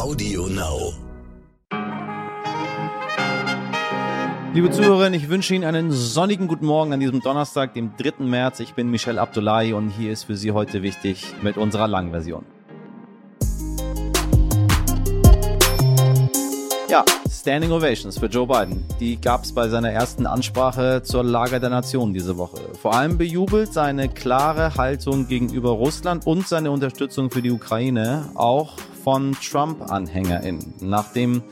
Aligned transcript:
Audio 0.00 0.46
Now. 0.46 0.94
Liebe 4.54 4.70
Zuhörerinnen, 4.70 5.12
ich 5.12 5.28
wünsche 5.28 5.54
Ihnen 5.54 5.64
einen 5.64 5.92
sonnigen 5.92 6.48
guten 6.48 6.64
Morgen 6.64 6.94
an 6.94 7.00
diesem 7.00 7.20
Donnerstag, 7.20 7.74
dem 7.74 7.92
3. 7.98 8.24
März. 8.24 8.60
Ich 8.60 8.72
bin 8.72 8.90
Michel 8.90 9.18
Abdullahi 9.18 9.74
und 9.74 9.90
hier 9.90 10.10
ist 10.10 10.24
für 10.24 10.36
Sie 10.36 10.52
heute 10.52 10.82
wichtig 10.82 11.34
mit 11.42 11.58
unserer 11.58 11.86
Langversion. 11.86 12.46
Ja, 16.88 17.04
Standing 17.30 17.70
Ovations 17.70 18.18
für 18.18 18.26
Joe 18.26 18.46
Biden. 18.46 18.82
Die 19.00 19.20
gab 19.20 19.44
es 19.44 19.52
bei 19.52 19.68
seiner 19.68 19.90
ersten 19.90 20.26
Ansprache 20.26 21.02
zur 21.02 21.24
Lage 21.24 21.60
der 21.60 21.68
Nation 21.68 22.14
diese 22.14 22.38
Woche. 22.38 22.56
Vor 22.80 22.94
allem 22.94 23.18
bejubelt 23.18 23.74
seine 23.74 24.08
klare 24.08 24.76
Haltung 24.76 25.28
gegenüber 25.28 25.72
Russland 25.72 26.26
und 26.26 26.48
seine 26.48 26.70
Unterstützung 26.70 27.30
für 27.30 27.42
die 27.42 27.50
Ukraine, 27.50 28.30
auch 28.34 28.78
von 29.10 29.32
Trump-AnhängerInnen. 29.32 30.74
Nachdem 30.82 31.42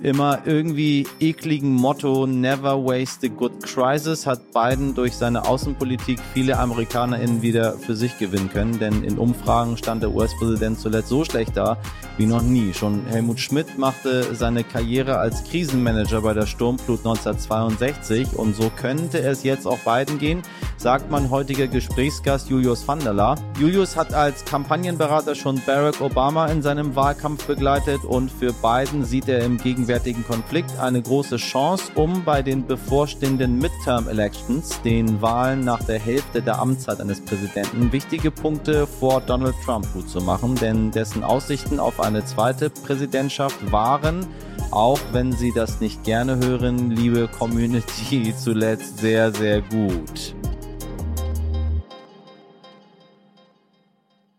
immer 0.00 0.40
irgendwie 0.44 1.06
ekligen 1.20 1.72
Motto 1.72 2.26
Never 2.26 2.84
Waste 2.84 3.26
a 3.26 3.30
Good 3.30 3.62
Crisis 3.64 4.26
hat 4.26 4.52
Biden 4.52 4.94
durch 4.94 5.14
seine 5.14 5.44
Außenpolitik 5.46 6.20
viele 6.34 6.58
AmerikanerInnen 6.58 7.42
wieder 7.42 7.72
für 7.72 7.96
sich 7.96 8.18
gewinnen 8.18 8.50
können, 8.52 8.78
denn 8.78 9.02
in 9.02 9.18
Umfragen 9.18 9.76
stand 9.76 10.02
der 10.02 10.14
US-Präsident 10.14 10.78
zuletzt 10.78 11.08
so 11.08 11.24
schlecht 11.24 11.56
da 11.56 11.78
wie 12.16 12.26
noch 12.26 12.42
nie. 12.42 12.72
Schon 12.74 13.06
Helmut 13.06 13.40
Schmidt 13.40 13.78
machte 13.78 14.34
seine 14.34 14.64
Karriere 14.64 15.18
als 15.18 15.44
Krisenmanager 15.44 16.20
bei 16.20 16.34
der 16.34 16.46
Sturmflut 16.46 17.00
1962 17.00 18.36
und 18.36 18.54
so 18.54 18.70
könnte 18.76 19.18
es 19.18 19.42
jetzt 19.42 19.66
auch 19.66 19.78
Biden 19.78 20.18
gehen, 20.18 20.42
sagt 20.76 21.10
mein 21.10 21.30
heutiger 21.30 21.66
Gesprächsgast 21.66 22.48
Julius 22.50 22.86
van 22.86 23.00
der 23.00 23.14
La. 23.14 23.34
Julius 23.58 23.96
hat 23.96 24.14
als 24.14 24.44
Kampagnenberater 24.44 25.34
schon 25.34 25.60
Barack 25.66 26.00
Obama 26.00 26.46
in 26.46 26.62
seinem 26.62 26.94
Wahlkampf 26.94 27.46
begleitet 27.46 28.04
und 28.04 28.30
für 28.30 28.52
Biden 28.52 29.04
sieht 29.04 29.28
er 29.28 29.44
im 29.44 29.58
Gegenteil 29.58 29.87
gegenwärtigen 29.88 30.24
Konflikt 30.24 30.78
eine 30.78 31.00
große 31.00 31.38
Chance, 31.38 31.90
um 31.94 32.22
bei 32.22 32.42
den 32.42 32.66
bevorstehenden 32.66 33.56
Midterm 33.56 34.06
Elections, 34.06 34.82
den 34.82 35.22
Wahlen 35.22 35.60
nach 35.60 35.82
der 35.82 35.98
Hälfte 35.98 36.42
der 36.42 36.58
Amtszeit 36.58 37.00
eines 37.00 37.22
Präsidenten, 37.22 37.90
wichtige 37.90 38.30
Punkte 38.30 38.86
vor 38.86 39.22
Donald 39.22 39.54
Trump 39.64 39.90
gut 39.94 40.10
zu 40.10 40.20
machen, 40.20 40.56
denn 40.56 40.90
dessen 40.90 41.24
Aussichten 41.24 41.80
auf 41.80 42.00
eine 42.00 42.22
zweite 42.26 42.68
Präsidentschaft 42.68 43.72
waren, 43.72 44.26
auch 44.72 45.00
wenn 45.12 45.32
Sie 45.32 45.52
das 45.54 45.80
nicht 45.80 46.04
gerne 46.04 46.36
hören, 46.36 46.90
liebe 46.90 47.26
Community, 47.26 48.34
zuletzt 48.38 48.98
sehr, 48.98 49.32
sehr 49.32 49.62
gut. 49.62 50.34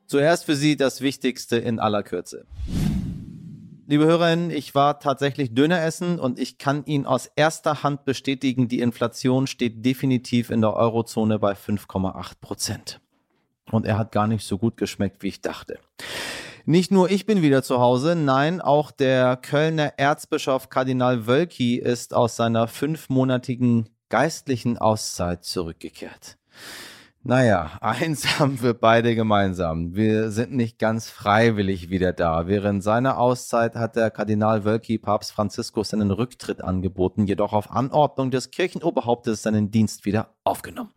Zuerst 0.05 0.45
für 0.45 0.55
Sie 0.55 0.77
das 0.77 1.01
Wichtigste 1.01 1.57
in 1.57 1.79
aller 1.79 2.03
Kürze. 2.03 2.45
Liebe 3.89 4.05
Hörerinnen, 4.05 4.51
ich 4.51 4.75
war 4.75 4.99
tatsächlich 4.99 5.55
Döner 5.55 5.81
essen 5.81 6.19
und 6.19 6.37
ich 6.37 6.59
kann 6.59 6.85
Ihnen 6.85 7.07
aus 7.07 7.25
erster 7.35 7.81
Hand 7.81 8.05
bestätigen, 8.05 8.67
die 8.67 8.81
Inflation 8.81 9.47
steht 9.47 9.83
definitiv 9.83 10.51
in 10.51 10.61
der 10.61 10.75
Eurozone 10.75 11.39
bei 11.39 11.53
5,8 11.53 12.33
Prozent. 12.39 13.01
Und 13.71 13.87
er 13.87 13.97
hat 13.97 14.11
gar 14.11 14.27
nicht 14.27 14.45
so 14.45 14.59
gut 14.59 14.77
geschmeckt, 14.77 15.23
wie 15.23 15.29
ich 15.29 15.41
dachte. 15.41 15.79
Nicht 16.65 16.91
nur 16.91 17.09
ich 17.09 17.25
bin 17.25 17.41
wieder 17.41 17.63
zu 17.63 17.79
Hause, 17.79 18.15
nein, 18.15 18.61
auch 18.61 18.91
der 18.91 19.35
Kölner 19.37 19.93
Erzbischof 19.97 20.69
Kardinal 20.69 21.25
Wölki 21.25 21.77
ist 21.77 22.13
aus 22.13 22.35
seiner 22.35 22.67
fünfmonatigen 22.67 23.89
geistlichen 24.09 24.77
Auszeit 24.77 25.43
zurückgekehrt. 25.45 26.37
Naja, 27.21 27.71
eins 27.81 28.39
haben 28.39 28.61
wir 28.61 28.73
beide 28.73 29.13
gemeinsam. 29.13 29.93
Wir 29.93 30.31
sind 30.31 30.53
nicht 30.53 30.79
ganz 30.79 31.09
freiwillig 31.09 31.89
wieder 31.89 32.13
da. 32.13 32.47
Während 32.47 32.81
seiner 32.81 33.17
Auszeit 33.17 33.75
hat 33.75 33.97
der 33.97 34.09
Kardinal 34.09 34.63
Wölki 34.63 34.97
Papst 34.97 35.33
Franziskus 35.33 35.89
seinen 35.89 36.11
Rücktritt 36.11 36.63
angeboten, 36.63 37.27
jedoch 37.27 37.51
auf 37.51 37.71
Anordnung 37.71 38.31
des 38.31 38.51
Kirchenoberhauptes 38.51 39.43
seinen 39.43 39.69
Dienst 39.69 40.05
wieder 40.05 40.29
aufgenommen. 40.45 40.91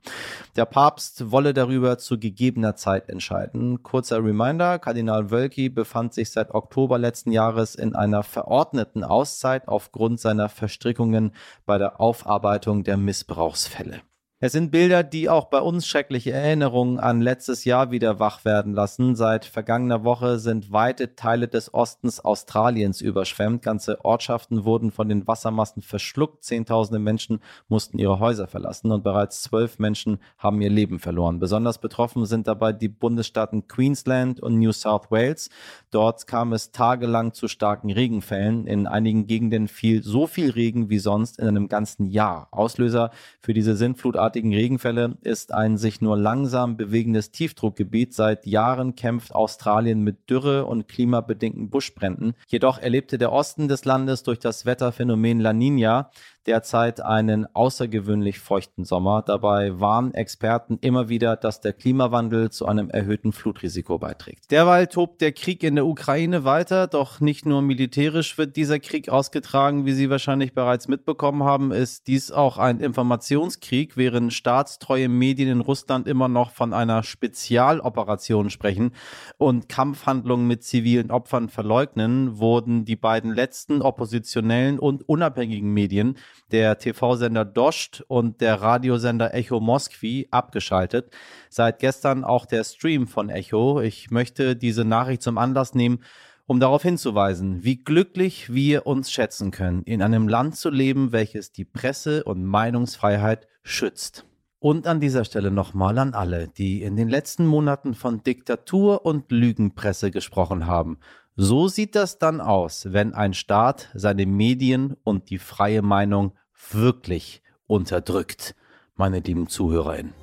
Der 0.54 0.64
Papst 0.64 1.32
wolle 1.32 1.54
darüber 1.54 1.98
zu 1.98 2.20
gegebener 2.20 2.76
Zeit 2.76 3.08
entscheiden. 3.08 3.82
Kurzer 3.82 4.24
Reminder, 4.24 4.78
Kardinal 4.78 5.32
Wölki 5.32 5.70
befand 5.70 6.14
sich 6.14 6.30
seit 6.30 6.54
Oktober 6.54 6.98
letzten 6.98 7.32
Jahres 7.32 7.74
in 7.74 7.96
einer 7.96 8.22
verordneten 8.22 9.02
Auszeit 9.02 9.66
aufgrund 9.66 10.20
seiner 10.20 10.48
Verstrickungen 10.48 11.32
bei 11.66 11.78
der 11.78 12.00
Aufarbeitung 12.00 12.84
der 12.84 12.96
Missbrauchsfälle. 12.96 14.02
Es 14.44 14.50
sind 14.50 14.72
Bilder, 14.72 15.04
die 15.04 15.28
auch 15.28 15.44
bei 15.44 15.60
uns 15.60 15.86
schreckliche 15.86 16.32
Erinnerungen 16.32 16.98
an 16.98 17.20
letztes 17.20 17.64
Jahr 17.64 17.92
wieder 17.92 18.18
wach 18.18 18.44
werden 18.44 18.72
lassen. 18.72 19.14
Seit 19.14 19.44
vergangener 19.44 20.02
Woche 20.02 20.40
sind 20.40 20.72
weite 20.72 21.14
Teile 21.14 21.46
des 21.46 21.72
Ostens 21.72 22.18
Australiens 22.18 23.00
überschwemmt. 23.00 23.62
Ganze 23.62 24.04
Ortschaften 24.04 24.64
wurden 24.64 24.90
von 24.90 25.08
den 25.08 25.28
Wassermassen 25.28 25.80
verschluckt. 25.80 26.42
Zehntausende 26.42 26.98
Menschen 26.98 27.38
mussten 27.68 28.00
ihre 28.00 28.18
Häuser 28.18 28.48
verlassen 28.48 28.90
und 28.90 29.04
bereits 29.04 29.42
zwölf 29.42 29.78
Menschen 29.78 30.18
haben 30.38 30.60
ihr 30.60 30.70
Leben 30.70 30.98
verloren. 30.98 31.38
Besonders 31.38 31.78
betroffen 31.78 32.26
sind 32.26 32.48
dabei 32.48 32.72
die 32.72 32.88
Bundesstaaten 32.88 33.68
Queensland 33.68 34.40
und 34.40 34.58
New 34.58 34.72
South 34.72 35.12
Wales. 35.12 35.50
Dort 35.92 36.26
kam 36.26 36.52
es 36.52 36.72
tagelang 36.72 37.32
zu 37.32 37.46
starken 37.46 37.92
Regenfällen. 37.92 38.66
In 38.66 38.88
einigen 38.88 39.28
Gegenden 39.28 39.68
fiel 39.68 40.02
so 40.02 40.26
viel 40.26 40.50
Regen 40.50 40.90
wie 40.90 40.98
sonst 40.98 41.38
in 41.38 41.46
einem 41.46 41.68
ganzen 41.68 42.06
Jahr. 42.06 42.48
Auslöser 42.50 43.12
für 43.38 43.54
diese 43.54 43.76
Sintflutartige 43.76 44.31
derartigen 44.32 44.54
Regenfälle 44.54 45.18
ist 45.20 45.52
ein 45.52 45.76
sich 45.76 46.00
nur 46.00 46.16
langsam 46.16 46.78
bewegendes 46.78 47.32
Tiefdruckgebiet. 47.32 48.14
Seit 48.14 48.46
Jahren 48.46 48.94
kämpft 48.94 49.34
Australien 49.34 50.00
mit 50.00 50.30
Dürre 50.30 50.64
und 50.64 50.88
klimabedingten 50.88 51.68
Buschbränden. 51.68 52.34
Jedoch 52.48 52.78
erlebte 52.78 53.18
der 53.18 53.30
Osten 53.30 53.68
des 53.68 53.84
Landes 53.84 54.22
durch 54.22 54.38
das 54.38 54.64
Wetterphänomen 54.64 55.38
La 55.40 55.52
Nina 55.52 56.10
derzeit 56.46 57.00
einen 57.00 57.46
außergewöhnlich 57.54 58.40
feuchten 58.40 58.84
Sommer. 58.84 59.22
Dabei 59.22 59.78
warnen 59.80 60.14
Experten 60.14 60.78
immer 60.80 61.08
wieder, 61.08 61.36
dass 61.36 61.60
der 61.60 61.72
Klimawandel 61.72 62.50
zu 62.50 62.66
einem 62.66 62.90
erhöhten 62.90 63.32
Flutrisiko 63.32 63.98
beiträgt. 63.98 64.50
Derweil 64.50 64.86
tobt 64.86 65.20
der 65.20 65.32
Krieg 65.32 65.62
in 65.62 65.76
der 65.76 65.86
Ukraine 65.86 66.44
weiter, 66.44 66.86
doch 66.86 67.20
nicht 67.20 67.46
nur 67.46 67.62
militärisch 67.62 68.38
wird 68.38 68.56
dieser 68.56 68.78
Krieg 68.78 69.08
ausgetragen, 69.08 69.86
wie 69.86 69.92
Sie 69.92 70.10
wahrscheinlich 70.10 70.54
bereits 70.54 70.88
mitbekommen 70.88 71.44
haben, 71.44 71.70
ist 71.70 72.06
dies 72.06 72.32
auch 72.32 72.58
ein 72.58 72.80
Informationskrieg, 72.80 73.96
während 73.96 74.21
staatstreue 74.30 75.08
Medien 75.08 75.48
in 75.48 75.60
Russland 75.60 76.06
immer 76.06 76.28
noch 76.28 76.50
von 76.50 76.72
einer 76.72 77.02
Spezialoperation 77.02 78.50
sprechen 78.50 78.92
und 79.38 79.68
Kampfhandlungen 79.68 80.46
mit 80.46 80.62
zivilen 80.62 81.10
Opfern 81.10 81.48
verleugnen, 81.48 82.38
wurden 82.38 82.84
die 82.84 82.96
beiden 82.96 83.34
letzten 83.34 83.82
oppositionellen 83.82 84.78
und 84.78 85.08
unabhängigen 85.08 85.72
Medien 85.72 86.16
der 86.50 86.78
TV-Sender 86.78 87.44
Dost 87.44 88.04
und 88.08 88.40
der 88.40 88.60
Radiosender 88.60 89.34
Echo 89.34 89.60
Moskwi 89.60 90.28
abgeschaltet. 90.30 91.10
Seit 91.48 91.78
gestern 91.78 92.24
auch 92.24 92.46
der 92.46 92.64
Stream 92.64 93.06
von 93.06 93.28
Echo. 93.28 93.80
Ich 93.80 94.10
möchte 94.10 94.56
diese 94.56 94.84
Nachricht 94.84 95.22
zum 95.22 95.38
Anlass 95.38 95.74
nehmen, 95.74 96.00
um 96.46 96.60
darauf 96.60 96.82
hinzuweisen, 96.82 97.64
wie 97.64 97.76
glücklich 97.76 98.52
wir 98.52 98.86
uns 98.86 99.10
schätzen 99.10 99.50
können, 99.50 99.82
in 99.84 100.02
einem 100.02 100.28
Land 100.28 100.56
zu 100.56 100.70
leben, 100.70 101.12
welches 101.12 101.52
die 101.52 101.64
Presse- 101.64 102.24
und 102.24 102.44
Meinungsfreiheit 102.44 103.46
schützt. 103.62 104.26
Und 104.58 104.86
an 104.86 105.00
dieser 105.00 105.24
Stelle 105.24 105.50
nochmal 105.50 105.98
an 105.98 106.14
alle, 106.14 106.46
die 106.46 106.82
in 106.82 106.96
den 106.96 107.08
letzten 107.08 107.46
Monaten 107.46 107.94
von 107.94 108.22
Diktatur 108.22 109.04
und 109.04 109.32
Lügenpresse 109.32 110.10
gesprochen 110.12 110.66
haben. 110.66 110.98
So 111.34 111.66
sieht 111.66 111.94
das 111.96 112.18
dann 112.18 112.40
aus, 112.40 112.92
wenn 112.92 113.14
ein 113.14 113.34
Staat 113.34 113.90
seine 113.94 114.26
Medien 114.26 114.96
und 115.02 115.30
die 115.30 115.38
freie 115.38 115.82
Meinung 115.82 116.34
wirklich 116.70 117.42
unterdrückt, 117.66 118.54
meine 118.94 119.18
lieben 119.18 119.48
Zuhörerinnen. 119.48 120.21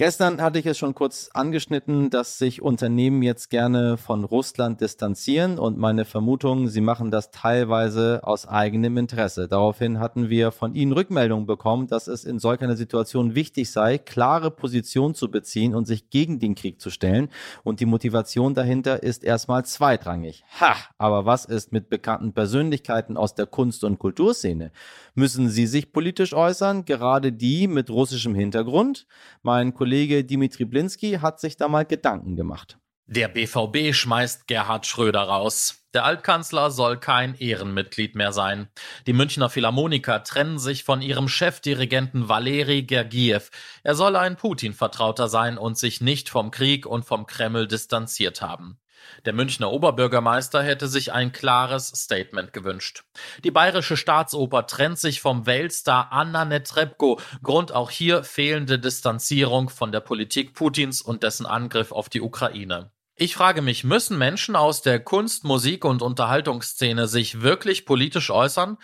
Gestern 0.00 0.40
hatte 0.40 0.58
ich 0.58 0.64
es 0.64 0.78
schon 0.78 0.94
kurz 0.94 1.28
angeschnitten, 1.34 2.08
dass 2.08 2.38
sich 2.38 2.62
Unternehmen 2.62 3.20
jetzt 3.20 3.50
gerne 3.50 3.98
von 3.98 4.24
Russland 4.24 4.80
distanzieren 4.80 5.58
und 5.58 5.76
meine 5.76 6.06
Vermutung, 6.06 6.68
sie 6.68 6.80
machen 6.80 7.10
das 7.10 7.30
teilweise 7.32 8.20
aus 8.22 8.48
eigenem 8.48 8.96
Interesse. 8.96 9.46
Daraufhin 9.46 10.00
hatten 10.00 10.30
wir 10.30 10.52
von 10.52 10.74
Ihnen 10.74 10.92
Rückmeldungen 10.92 11.44
bekommen, 11.44 11.86
dass 11.86 12.06
es 12.06 12.24
in 12.24 12.38
solch 12.38 12.62
einer 12.62 12.76
Situation 12.76 13.34
wichtig 13.34 13.70
sei, 13.70 13.98
klare 13.98 14.50
Position 14.50 15.14
zu 15.14 15.30
beziehen 15.30 15.74
und 15.74 15.84
sich 15.84 16.08
gegen 16.08 16.38
den 16.38 16.54
Krieg 16.54 16.80
zu 16.80 16.88
stellen. 16.88 17.28
Und 17.62 17.80
die 17.80 17.84
Motivation 17.84 18.54
dahinter 18.54 19.02
ist 19.02 19.22
erstmal 19.22 19.66
zweitrangig. 19.66 20.44
Ha, 20.62 20.76
aber 20.96 21.26
was 21.26 21.44
ist 21.44 21.72
mit 21.72 21.90
bekannten 21.90 22.32
Persönlichkeiten 22.32 23.18
aus 23.18 23.34
der 23.34 23.44
Kunst- 23.44 23.84
und 23.84 23.98
Kulturszene? 23.98 24.72
Müssen 25.14 25.50
sie 25.50 25.66
sich 25.66 25.92
politisch 25.92 26.32
äußern, 26.32 26.86
gerade 26.86 27.32
die 27.32 27.68
mit 27.68 27.90
russischem 27.90 28.34
Hintergrund? 28.34 29.06
Mein 29.42 29.74
Kollege 29.74 29.89
Kollege 29.90 30.22
Dimitri 30.22 30.66
Blinski 30.66 31.18
hat 31.20 31.40
sich 31.40 31.56
da 31.56 31.66
mal 31.66 31.84
Gedanken 31.84 32.36
gemacht. 32.36 32.78
Der 33.06 33.26
BVB 33.26 33.92
schmeißt 33.92 34.46
Gerhard 34.46 34.86
Schröder 34.86 35.22
raus. 35.22 35.82
Der 35.94 36.04
Altkanzler 36.04 36.70
soll 36.70 36.96
kein 36.96 37.34
Ehrenmitglied 37.34 38.14
mehr 38.14 38.32
sein. 38.32 38.68
Die 39.08 39.12
Münchner 39.12 39.50
Philharmoniker 39.50 40.22
trennen 40.22 40.60
sich 40.60 40.84
von 40.84 41.02
ihrem 41.02 41.26
Chefdirigenten 41.26 42.28
Valeri 42.28 42.84
Gergiev. 42.84 43.50
Er 43.82 43.96
soll 43.96 44.14
ein 44.14 44.36
Putin-Vertrauter 44.36 45.28
sein 45.28 45.58
und 45.58 45.76
sich 45.76 46.00
nicht 46.00 46.28
vom 46.28 46.52
Krieg 46.52 46.86
und 46.86 47.04
vom 47.04 47.26
Kreml 47.26 47.66
distanziert 47.66 48.42
haben. 48.42 48.78
Der 49.24 49.32
Münchner 49.32 49.70
Oberbürgermeister 49.70 50.62
hätte 50.62 50.88
sich 50.88 51.12
ein 51.12 51.32
klares 51.32 51.88
Statement 51.88 52.52
gewünscht. 52.52 53.04
Die 53.44 53.50
Bayerische 53.50 53.96
Staatsoper 53.96 54.66
trennt 54.66 54.98
sich 54.98 55.20
vom 55.20 55.46
Weltstar 55.46 56.12
Anna 56.12 56.44
Netrebko. 56.44 57.20
Grund 57.42 57.72
auch 57.72 57.90
hier 57.90 58.24
fehlende 58.24 58.78
Distanzierung 58.78 59.70
von 59.70 59.92
der 59.92 60.00
Politik 60.00 60.54
Putins 60.54 61.02
und 61.02 61.22
dessen 61.22 61.46
Angriff 61.46 61.92
auf 61.92 62.08
die 62.08 62.20
Ukraine. 62.20 62.90
Ich 63.16 63.34
frage 63.34 63.60
mich, 63.60 63.84
müssen 63.84 64.16
Menschen 64.16 64.56
aus 64.56 64.80
der 64.80 64.98
Kunst, 64.98 65.44
Musik 65.44 65.84
und 65.84 66.00
Unterhaltungsszene 66.00 67.06
sich 67.06 67.42
wirklich 67.42 67.84
politisch 67.84 68.30
äußern? 68.30 68.78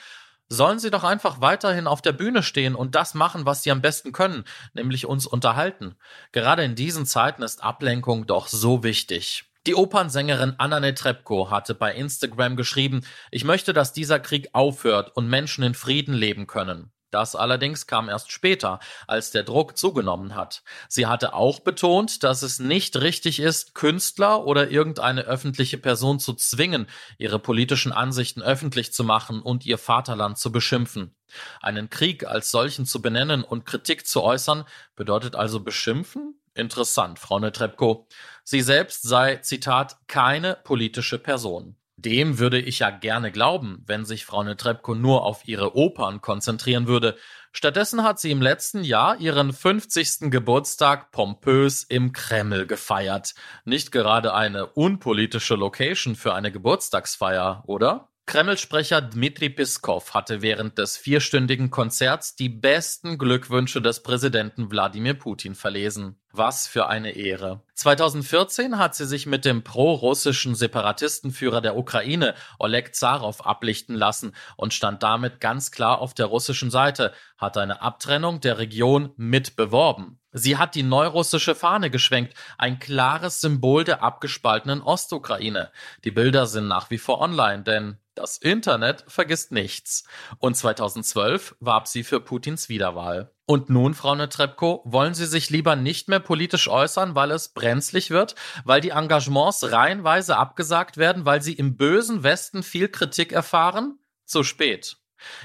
Sollen 0.48 0.78
sie 0.78 0.90
doch 0.90 1.04
einfach 1.04 1.40
weiterhin 1.40 1.86
auf 1.86 2.02
der 2.02 2.12
Bühne 2.12 2.42
stehen 2.42 2.74
und 2.74 2.94
das 2.94 3.14
machen, 3.14 3.46
was 3.46 3.62
sie 3.62 3.70
am 3.70 3.80
besten 3.80 4.12
können, 4.12 4.44
nämlich 4.74 5.06
uns 5.06 5.26
unterhalten. 5.26 5.96
Gerade 6.32 6.64
in 6.64 6.74
diesen 6.74 7.06
Zeiten 7.06 7.42
ist 7.42 7.64
Ablenkung 7.64 8.26
doch 8.26 8.46
so 8.46 8.82
wichtig. 8.84 9.46
Die 9.66 9.74
Opernsängerin 9.74 10.54
Anna 10.58 10.78
Netrebko 10.78 11.50
hatte 11.50 11.74
bei 11.74 11.92
Instagram 11.92 12.54
geschrieben, 12.54 13.04
ich 13.32 13.42
möchte, 13.42 13.72
dass 13.72 13.92
dieser 13.92 14.20
Krieg 14.20 14.50
aufhört 14.52 15.16
und 15.16 15.28
Menschen 15.28 15.64
in 15.64 15.74
Frieden 15.74 16.14
leben 16.14 16.46
können. 16.46 16.92
Das 17.10 17.34
allerdings 17.34 17.88
kam 17.88 18.08
erst 18.08 18.30
später, 18.30 18.78
als 19.08 19.32
der 19.32 19.42
Druck 19.42 19.76
zugenommen 19.76 20.36
hat. 20.36 20.62
Sie 20.88 21.06
hatte 21.06 21.34
auch 21.34 21.58
betont, 21.58 22.22
dass 22.22 22.42
es 22.42 22.60
nicht 22.60 22.96
richtig 22.96 23.40
ist, 23.40 23.74
Künstler 23.74 24.44
oder 24.44 24.70
irgendeine 24.70 25.22
öffentliche 25.22 25.78
Person 25.78 26.20
zu 26.20 26.34
zwingen, 26.34 26.86
ihre 27.18 27.40
politischen 27.40 27.90
Ansichten 27.90 28.42
öffentlich 28.42 28.92
zu 28.92 29.02
machen 29.02 29.42
und 29.42 29.66
ihr 29.66 29.78
Vaterland 29.78 30.38
zu 30.38 30.52
beschimpfen. 30.52 31.16
Einen 31.60 31.90
Krieg 31.90 32.24
als 32.24 32.52
solchen 32.52 32.86
zu 32.86 33.02
benennen 33.02 33.42
und 33.42 33.66
Kritik 33.66 34.06
zu 34.06 34.22
äußern, 34.22 34.64
bedeutet 34.94 35.34
also 35.34 35.58
beschimpfen? 35.58 36.38
Interessant, 36.56 37.18
Frau 37.18 37.38
Netrebko. 37.38 38.08
Sie 38.44 38.60
selbst 38.60 39.02
sei, 39.02 39.36
Zitat, 39.36 39.96
keine 40.06 40.56
politische 40.64 41.18
Person. 41.18 41.76
Dem 41.98 42.38
würde 42.38 42.60
ich 42.60 42.80
ja 42.80 42.90
gerne 42.90 43.32
glauben, 43.32 43.82
wenn 43.86 44.04
sich 44.04 44.26
Frau 44.26 44.42
Netrebko 44.42 44.94
nur 44.94 45.24
auf 45.24 45.48
ihre 45.48 45.76
Opern 45.76 46.20
konzentrieren 46.20 46.86
würde. 46.86 47.16
Stattdessen 47.52 48.02
hat 48.02 48.20
sie 48.20 48.30
im 48.30 48.42
letzten 48.42 48.84
Jahr 48.84 49.18
ihren 49.18 49.52
50. 49.52 50.30
Geburtstag 50.30 51.10
pompös 51.10 51.84
im 51.84 52.12
Kreml 52.12 52.66
gefeiert. 52.66 53.34
Nicht 53.64 53.92
gerade 53.92 54.34
eine 54.34 54.66
unpolitische 54.66 55.54
Location 55.54 56.16
für 56.16 56.34
eine 56.34 56.52
Geburtstagsfeier, 56.52 57.64
oder? 57.66 58.10
Kreml-Sprecher 58.26 59.00
Dmitri 59.00 59.48
Piskov 59.48 60.12
hatte 60.12 60.42
während 60.42 60.78
des 60.78 60.96
vierstündigen 60.96 61.70
Konzerts 61.70 62.34
die 62.34 62.48
besten 62.48 63.18
Glückwünsche 63.18 63.80
des 63.80 64.02
Präsidenten 64.02 64.68
Wladimir 64.70 65.14
Putin 65.14 65.54
verlesen. 65.54 66.20
Was 66.36 66.66
für 66.66 66.88
eine 66.88 67.12
Ehre. 67.12 67.62
2014 67.74 68.78
hat 68.78 68.94
sie 68.94 69.06
sich 69.06 69.24
mit 69.24 69.46
dem 69.46 69.64
pro-russischen 69.64 70.54
Separatistenführer 70.54 71.62
der 71.62 71.78
Ukraine, 71.78 72.34
Oleg 72.58 72.94
Zarow, 72.94 73.40
ablichten 73.40 73.94
lassen 73.94 74.34
und 74.56 74.74
stand 74.74 75.02
damit 75.02 75.40
ganz 75.40 75.70
klar 75.70 75.98
auf 75.98 76.12
der 76.12 76.26
russischen 76.26 76.70
Seite, 76.70 77.14
hat 77.38 77.56
eine 77.56 77.80
Abtrennung 77.80 78.40
der 78.40 78.58
Region 78.58 79.12
mit 79.16 79.56
beworben. 79.56 80.20
Sie 80.32 80.58
hat 80.58 80.74
die 80.74 80.82
neurussische 80.82 81.54
Fahne 81.54 81.88
geschwenkt, 81.88 82.34
ein 82.58 82.78
klares 82.78 83.40
Symbol 83.40 83.84
der 83.84 84.02
abgespaltenen 84.02 84.82
Ostukraine. 84.82 85.70
Die 86.04 86.10
Bilder 86.10 86.46
sind 86.46 86.68
nach 86.68 86.90
wie 86.90 86.98
vor 86.98 87.22
online, 87.22 87.62
denn 87.62 87.96
das 88.14 88.36
Internet 88.36 89.04
vergisst 89.08 89.52
nichts. 89.52 90.04
Und 90.38 90.54
2012 90.54 91.56
warb 91.60 91.88
sie 91.88 92.04
für 92.04 92.20
Putins 92.20 92.68
Wiederwahl. 92.68 93.30
Und 93.48 93.70
nun, 93.70 93.94
Frau 93.94 94.16
Netrebko, 94.16 94.82
wollen 94.84 95.14
Sie 95.14 95.26
sich 95.26 95.50
lieber 95.50 95.76
nicht 95.76 96.08
mehr 96.08 96.18
politisch 96.18 96.66
äußern, 96.66 97.14
weil 97.14 97.30
es 97.30 97.50
brenzlig 97.50 98.10
wird, 98.10 98.34
weil 98.64 98.80
die 98.80 98.90
Engagements 98.90 99.70
reihenweise 99.70 100.36
abgesagt 100.36 100.96
werden, 100.96 101.24
weil 101.24 101.40
Sie 101.42 101.52
im 101.52 101.76
bösen 101.76 102.24
Westen 102.24 102.64
viel 102.64 102.88
Kritik 102.88 103.32
erfahren? 103.32 104.00
Zu 104.24 104.42
spät. 104.42 104.96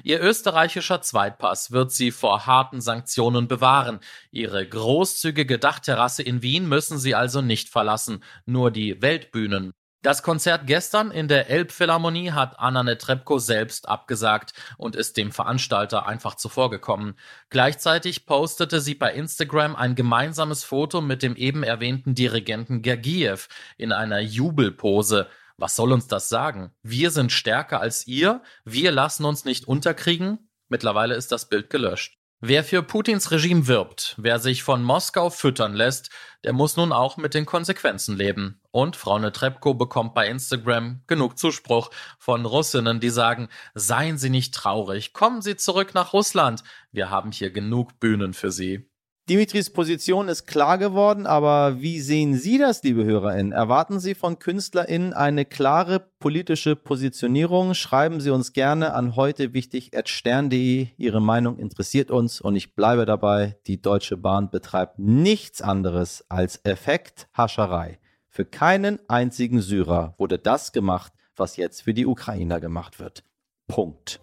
Ihr 0.03 0.21
österreichischer 0.21 1.01
Zweitpass 1.01 1.71
wird 1.71 1.91
sie 1.91 2.11
vor 2.11 2.45
harten 2.45 2.81
Sanktionen 2.81 3.47
bewahren. 3.47 3.99
Ihre 4.31 4.67
großzügige 4.67 5.59
Dachterrasse 5.59 6.23
in 6.23 6.41
Wien 6.41 6.67
müssen 6.67 6.97
sie 6.97 7.15
also 7.15 7.41
nicht 7.41 7.69
verlassen, 7.69 8.23
nur 8.45 8.71
die 8.71 9.01
Weltbühnen. 9.01 9.73
Das 10.03 10.23
Konzert 10.23 10.65
gestern 10.65 11.11
in 11.11 11.27
der 11.27 11.51
Elbphilharmonie 11.51 12.31
hat 12.31 12.59
Anna 12.59 12.81
Netrebko 12.81 13.37
selbst 13.37 13.87
abgesagt 13.87 14.53
und 14.79 14.95
ist 14.95 15.15
dem 15.15 15.31
Veranstalter 15.31 16.07
einfach 16.07 16.33
zuvorgekommen. 16.33 17.13
Gleichzeitig 17.51 18.25
postete 18.25 18.81
sie 18.81 18.95
bei 18.95 19.13
Instagram 19.13 19.75
ein 19.75 19.93
gemeinsames 19.93 20.63
Foto 20.63 21.01
mit 21.01 21.21
dem 21.21 21.35
eben 21.35 21.61
erwähnten 21.61 22.15
Dirigenten 22.15 22.81
Gergiev 22.81 23.47
in 23.77 23.91
einer 23.91 24.19
Jubelpose. 24.19 25.27
Was 25.57 25.75
soll 25.75 25.91
uns 25.91 26.07
das 26.07 26.29
sagen? 26.29 26.71
Wir 26.81 27.11
sind 27.11 27.31
stärker 27.31 27.79
als 27.79 28.07
ihr, 28.07 28.41
wir 28.65 28.91
lassen 28.91 29.23
uns 29.25 29.45
nicht 29.45 29.67
unterkriegen? 29.67 30.49
Mittlerweile 30.67 31.13
ist 31.13 31.31
das 31.31 31.47
Bild 31.47 31.69
gelöscht. 31.69 32.17
Wer 32.39 32.63
für 32.63 32.81
Putins 32.81 33.29
Regime 33.29 33.67
wirbt, 33.67 34.15
wer 34.17 34.39
sich 34.39 34.63
von 34.63 34.81
Moskau 34.81 35.29
füttern 35.29 35.75
lässt, 35.75 36.09
der 36.43 36.53
muss 36.53 36.75
nun 36.75 36.91
auch 36.91 37.17
mit 37.17 37.35
den 37.35 37.45
Konsequenzen 37.45 38.17
leben. 38.17 38.60
Und 38.71 38.95
Frau 38.95 39.19
Netrebko 39.19 39.73
bekommt 39.73 40.13
bei 40.13 40.27
Instagram 40.27 41.01
genug 41.05 41.37
Zuspruch 41.37 41.91
von 42.17 42.45
Russinnen, 42.45 42.99
die 42.99 43.09
sagen, 43.09 43.49
seien 43.73 44.17
Sie 44.17 44.29
nicht 44.29 44.53
traurig, 44.53 45.13
kommen 45.13 45.41
Sie 45.41 45.57
zurück 45.57 45.93
nach 45.93 46.13
Russland, 46.13 46.63
wir 46.91 47.09
haben 47.09 47.31
hier 47.31 47.51
genug 47.51 47.99
Bühnen 47.99 48.33
für 48.33 48.51
Sie. 48.51 48.91
Dimitris 49.29 49.69
Position 49.69 50.27
ist 50.27 50.45
klar 50.45 50.77
geworden, 50.77 51.25
aber 51.25 51.79
wie 51.79 52.01
sehen 52.01 52.33
Sie 52.33 52.57
das, 52.57 52.83
liebe 52.83 53.05
HörerInnen? 53.05 53.53
Erwarten 53.53 53.99
Sie 53.99 54.13
von 54.13 54.39
KünstlerInnen 54.39 55.13
eine 55.13 55.45
klare 55.45 55.99
politische 56.19 56.75
Positionierung? 56.75 57.73
Schreiben 57.73 58.19
Sie 58.19 58.31
uns 58.31 58.51
gerne 58.51 58.93
an 58.93 59.15
heute 59.15 59.53
wichtig 59.53 59.91
stern.de. 60.03 60.87
Ihre 60.97 61.21
Meinung 61.21 61.59
interessiert 61.59 62.11
uns 62.11 62.41
und 62.41 62.57
ich 62.57 62.75
bleibe 62.75 63.05
dabei, 63.05 63.57
die 63.67 63.81
Deutsche 63.81 64.17
Bahn 64.17 64.49
betreibt 64.49 64.99
nichts 64.99 65.61
anderes 65.61 66.25
als 66.27 66.57
Effekthascherei. 66.65 68.00
Für 68.33 68.45
keinen 68.45 68.97
einzigen 69.09 69.59
Syrer 69.59 70.15
wurde 70.17 70.39
das 70.39 70.71
gemacht, 70.71 71.11
was 71.35 71.57
jetzt 71.57 71.81
für 71.83 71.93
die 71.93 72.05
Ukrainer 72.05 72.61
gemacht 72.61 72.97
wird. 72.97 73.25
Punkt. 73.67 74.21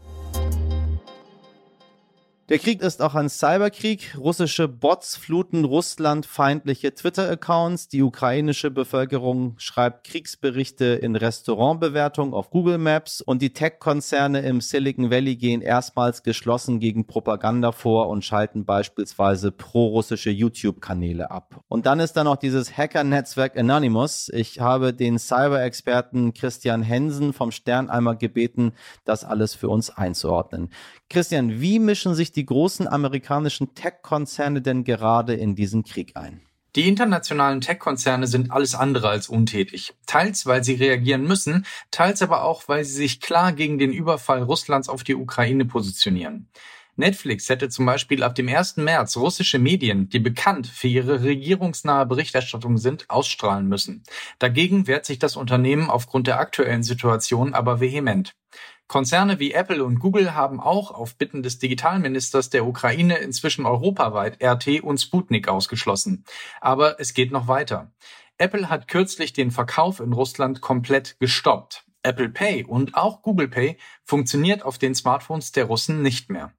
Der 2.49 2.59
Krieg 2.59 2.81
ist 2.81 3.03
auch 3.03 3.15
ein 3.15 3.29
Cyberkrieg. 3.29 4.17
Russische 4.17 4.69
Bots 4.69 5.17
fluten 5.17 5.67
russlandfeindliche 5.67 6.95
Twitter-Accounts. 6.95 7.89
Die 7.89 8.03
ukrainische 8.03 8.71
Bevölkerung 8.71 9.57
schreibt 9.59 10.07
Kriegsberichte 10.07 10.87
in 10.87 11.15
Restaurantbewertungen 11.15 12.33
auf 12.33 12.49
Google 12.49 12.79
Maps. 12.79 13.21
Und 13.21 13.43
die 13.43 13.53
Tech-Konzerne 13.53 14.41
im 14.41 14.63
Silicon 14.63 15.11
Valley 15.11 15.37
gehen 15.37 15.61
erstmals 15.61 16.23
geschlossen 16.23 16.81
gegen 16.81 17.07
Propaganda 17.07 17.71
vor 17.71 18.09
und 18.09 18.25
schalten 18.25 18.65
beispielsweise 18.65 19.53
pro-russische 19.53 20.31
YouTube-Kanäle 20.31 21.31
ab. 21.31 21.63
Und 21.69 21.85
dann 21.85 22.01
ist 22.01 22.15
da 22.15 22.25
noch 22.25 22.37
dieses 22.37 22.75
Hacker-Netzwerk 22.75 23.59
Anonymous. 23.59 24.31
Ich 24.33 24.59
habe 24.59 24.95
den 24.95 25.19
Cyber-Experten 25.19 26.33
Christian 26.33 26.83
Hensen 26.83 27.35
vom 27.35 27.51
Stern 27.51 27.91
einmal 27.91 28.17
gebeten, 28.17 28.73
das 29.05 29.23
alles 29.23 29.55
für 29.55 29.69
uns 29.69 29.91
einzuordnen. 29.91 30.71
Christian, 31.11 31.61
wie 31.61 31.79
mischen 31.79 32.15
sich 32.15 32.33
die 32.33 32.45
großen 32.45 32.87
amerikanischen 32.87 33.75
Tech-Konzerne 33.75 34.61
denn 34.61 34.85
gerade 34.85 35.35
in 35.35 35.55
diesen 35.55 35.83
Krieg 35.83 36.17
ein? 36.17 36.43
Die 36.77 36.87
internationalen 36.87 37.63
Tech-Konzerne 37.63 38.27
sind 38.27 38.51
alles 38.51 38.75
andere 38.75 39.09
als 39.09 39.31
untätig. 39.31 39.95
Teils, 40.05 40.45
weil 40.45 40.63
sie 40.63 40.75
reagieren 40.75 41.23
müssen, 41.23 41.65
teils 41.91 42.21
aber 42.21 42.45
auch, 42.45 42.69
weil 42.69 42.85
sie 42.85 42.93
sich 42.93 43.23
klar 43.23 43.53
gegen 43.55 43.79
den 43.79 43.91
Überfall 43.91 44.43
Russlands 44.43 44.91
auf 44.91 45.03
die 45.03 45.15
Ukraine 45.15 45.65
positionieren. 45.65 46.51
Netflix 46.97 47.49
hätte 47.49 47.71
zum 47.71 47.87
Beispiel 47.87 48.23
ab 48.23 48.35
dem 48.35 48.49
1. 48.49 48.77
März 48.77 49.17
russische 49.17 49.59
Medien, 49.59 50.11
die 50.11 50.19
bekannt 50.19 50.67
für 50.67 50.89
ihre 50.89 51.23
regierungsnahe 51.23 52.05
Berichterstattung 52.05 52.77
sind, 52.77 53.09
ausstrahlen 53.09 53.67
müssen. 53.67 54.03
Dagegen 54.39 54.87
wehrt 54.87 55.07
sich 55.07 55.19
das 55.19 55.37
Unternehmen 55.37 55.89
aufgrund 55.89 56.27
der 56.27 56.39
aktuellen 56.39 56.83
Situation 56.83 57.55
aber 57.55 57.81
vehement. 57.81 58.35
Konzerne 58.89 59.39
wie 59.39 59.53
Apple 59.53 59.85
und 59.85 59.99
Google 59.99 60.35
haben 60.35 60.61
auch 60.61 60.91
auf 60.91 61.17
Bitten 61.17 61.43
des 61.43 61.59
Digitalministers 61.59 62.49
der 62.49 62.67
Ukraine 62.67 63.19
inzwischen 63.19 63.67
europaweit 63.67 64.43
RT 64.43 64.81
und 64.81 64.99
Sputnik 64.99 65.47
ausgeschlossen. 65.47 66.25
Aber 66.63 66.99
es 66.99 67.13
geht 67.13 67.31
noch 67.31 67.49
weiter. 67.49 67.93
Apple 68.39 68.71
hat 68.71 68.89
kürzlich 68.89 69.35
den 69.35 69.51
Verkauf 69.51 70.01
in 70.01 70.15
Russland 70.15 70.63
komplett 70.63 71.21
gestoppt. 71.21 71.85
Apple 72.03 72.31
Pay 72.31 72.65
und 72.65 72.95
auch 72.95 73.21
Google 73.21 73.49
Pay 73.49 73.77
funktioniert 74.05 74.63
auf 74.63 74.79
den 74.79 74.95
Smartphones 74.95 75.53
der 75.53 75.67
Russen 75.67 76.01
nicht 76.01 76.31
mehr. 76.31 76.55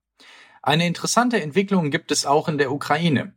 Eine 0.62 0.86
interessante 0.86 1.42
Entwicklung 1.42 1.90
gibt 1.90 2.12
es 2.12 2.28
auch 2.28 2.48
in 2.48 2.60
der 2.60 2.72
Ukraine. 2.72 3.34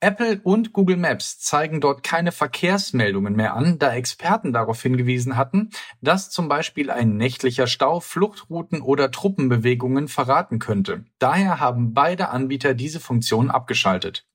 Apple 0.00 0.40
und 0.44 0.74
Google 0.74 0.98
Maps 0.98 1.38
zeigen 1.38 1.80
dort 1.80 2.02
keine 2.02 2.30
Verkehrsmeldungen 2.30 3.34
mehr 3.34 3.54
an, 3.54 3.78
da 3.78 3.94
Experten 3.94 4.52
darauf 4.52 4.82
hingewiesen 4.82 5.38
hatten, 5.38 5.70
dass 6.02 6.28
zum 6.28 6.48
Beispiel 6.48 6.90
ein 6.90 7.16
nächtlicher 7.16 7.66
Stau 7.66 8.00
Fluchtrouten 8.00 8.82
oder 8.82 9.10
Truppenbewegungen 9.10 10.08
verraten 10.08 10.58
könnte. 10.58 11.06
Daher 11.18 11.60
haben 11.60 11.94
beide 11.94 12.28
Anbieter 12.28 12.74
diese 12.74 13.00
Funktion 13.00 13.50
abgeschaltet. 13.50 14.26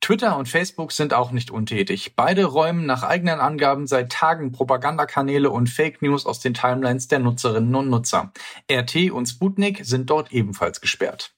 Twitter 0.00 0.36
und 0.36 0.48
Facebook 0.48 0.92
sind 0.92 1.14
auch 1.14 1.30
nicht 1.30 1.50
untätig. 1.50 2.16
Beide 2.16 2.44
räumen 2.44 2.84
nach 2.84 3.02
eigenen 3.02 3.40
Angaben 3.40 3.86
seit 3.86 4.10
Tagen 4.10 4.52
Propagandakanäle 4.52 5.50
und 5.50 5.68
Fake 5.68 6.02
News 6.02 6.26
aus 6.26 6.40
den 6.40 6.52
Timelines 6.52 7.08
der 7.08 7.20
Nutzerinnen 7.20 7.74
und 7.74 7.88
Nutzer. 7.88 8.32
RT 8.70 9.10
und 9.12 9.26
Sputnik 9.26 9.84
sind 9.84 10.10
dort 10.10 10.32
ebenfalls 10.32 10.80
gesperrt. 10.80 11.35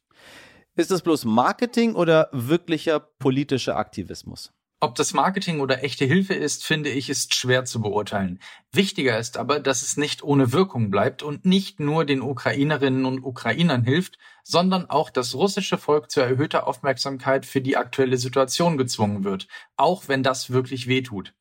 Ist 0.79 0.93
es 0.93 1.03
bloß 1.03 1.25
Marketing 1.25 1.97
oder 1.97 2.29
wirklicher 2.31 3.01
politischer 3.01 3.77
Aktivismus? 3.77 4.53
Ob 4.79 4.95
das 4.95 5.13
Marketing 5.13 5.59
oder 5.59 5.83
echte 5.83 6.05
Hilfe 6.05 6.35
ist, 6.35 6.65
finde 6.65 6.89
ich, 6.89 7.11
ist 7.11 7.35
schwer 7.35 7.65
zu 7.65 7.81
beurteilen. 7.81 8.39
Wichtiger 8.71 9.19
ist 9.19 9.39
aber, 9.39 9.59
dass 9.59 9.83
es 9.83 9.97
nicht 9.97 10.23
ohne 10.23 10.53
Wirkung 10.53 10.93
bleibt 10.93 11.25
und 11.25 11.45
nicht 11.45 11.81
nur 11.81 12.05
den 12.05 12.23
Ukrainerinnen 12.23 13.07
und 13.07 13.25
Ukrainern 13.25 13.83
hilft, 13.83 14.19
sondern 14.45 14.89
auch 14.89 15.11
das 15.11 15.35
russische 15.35 15.79
Volk 15.79 16.13
zu 16.13 16.21
erhöhter 16.21 16.69
Aufmerksamkeit 16.69 17.45
für 17.45 17.61
die 17.61 17.77
aktuelle 17.77 18.17
Situation 18.17 18.79
gezwungen 18.79 19.25
wird, 19.25 19.49
auch 19.77 20.05
wenn 20.07 20.23
das 20.23 20.51
wirklich 20.51 20.87
wehtut. 20.87 21.35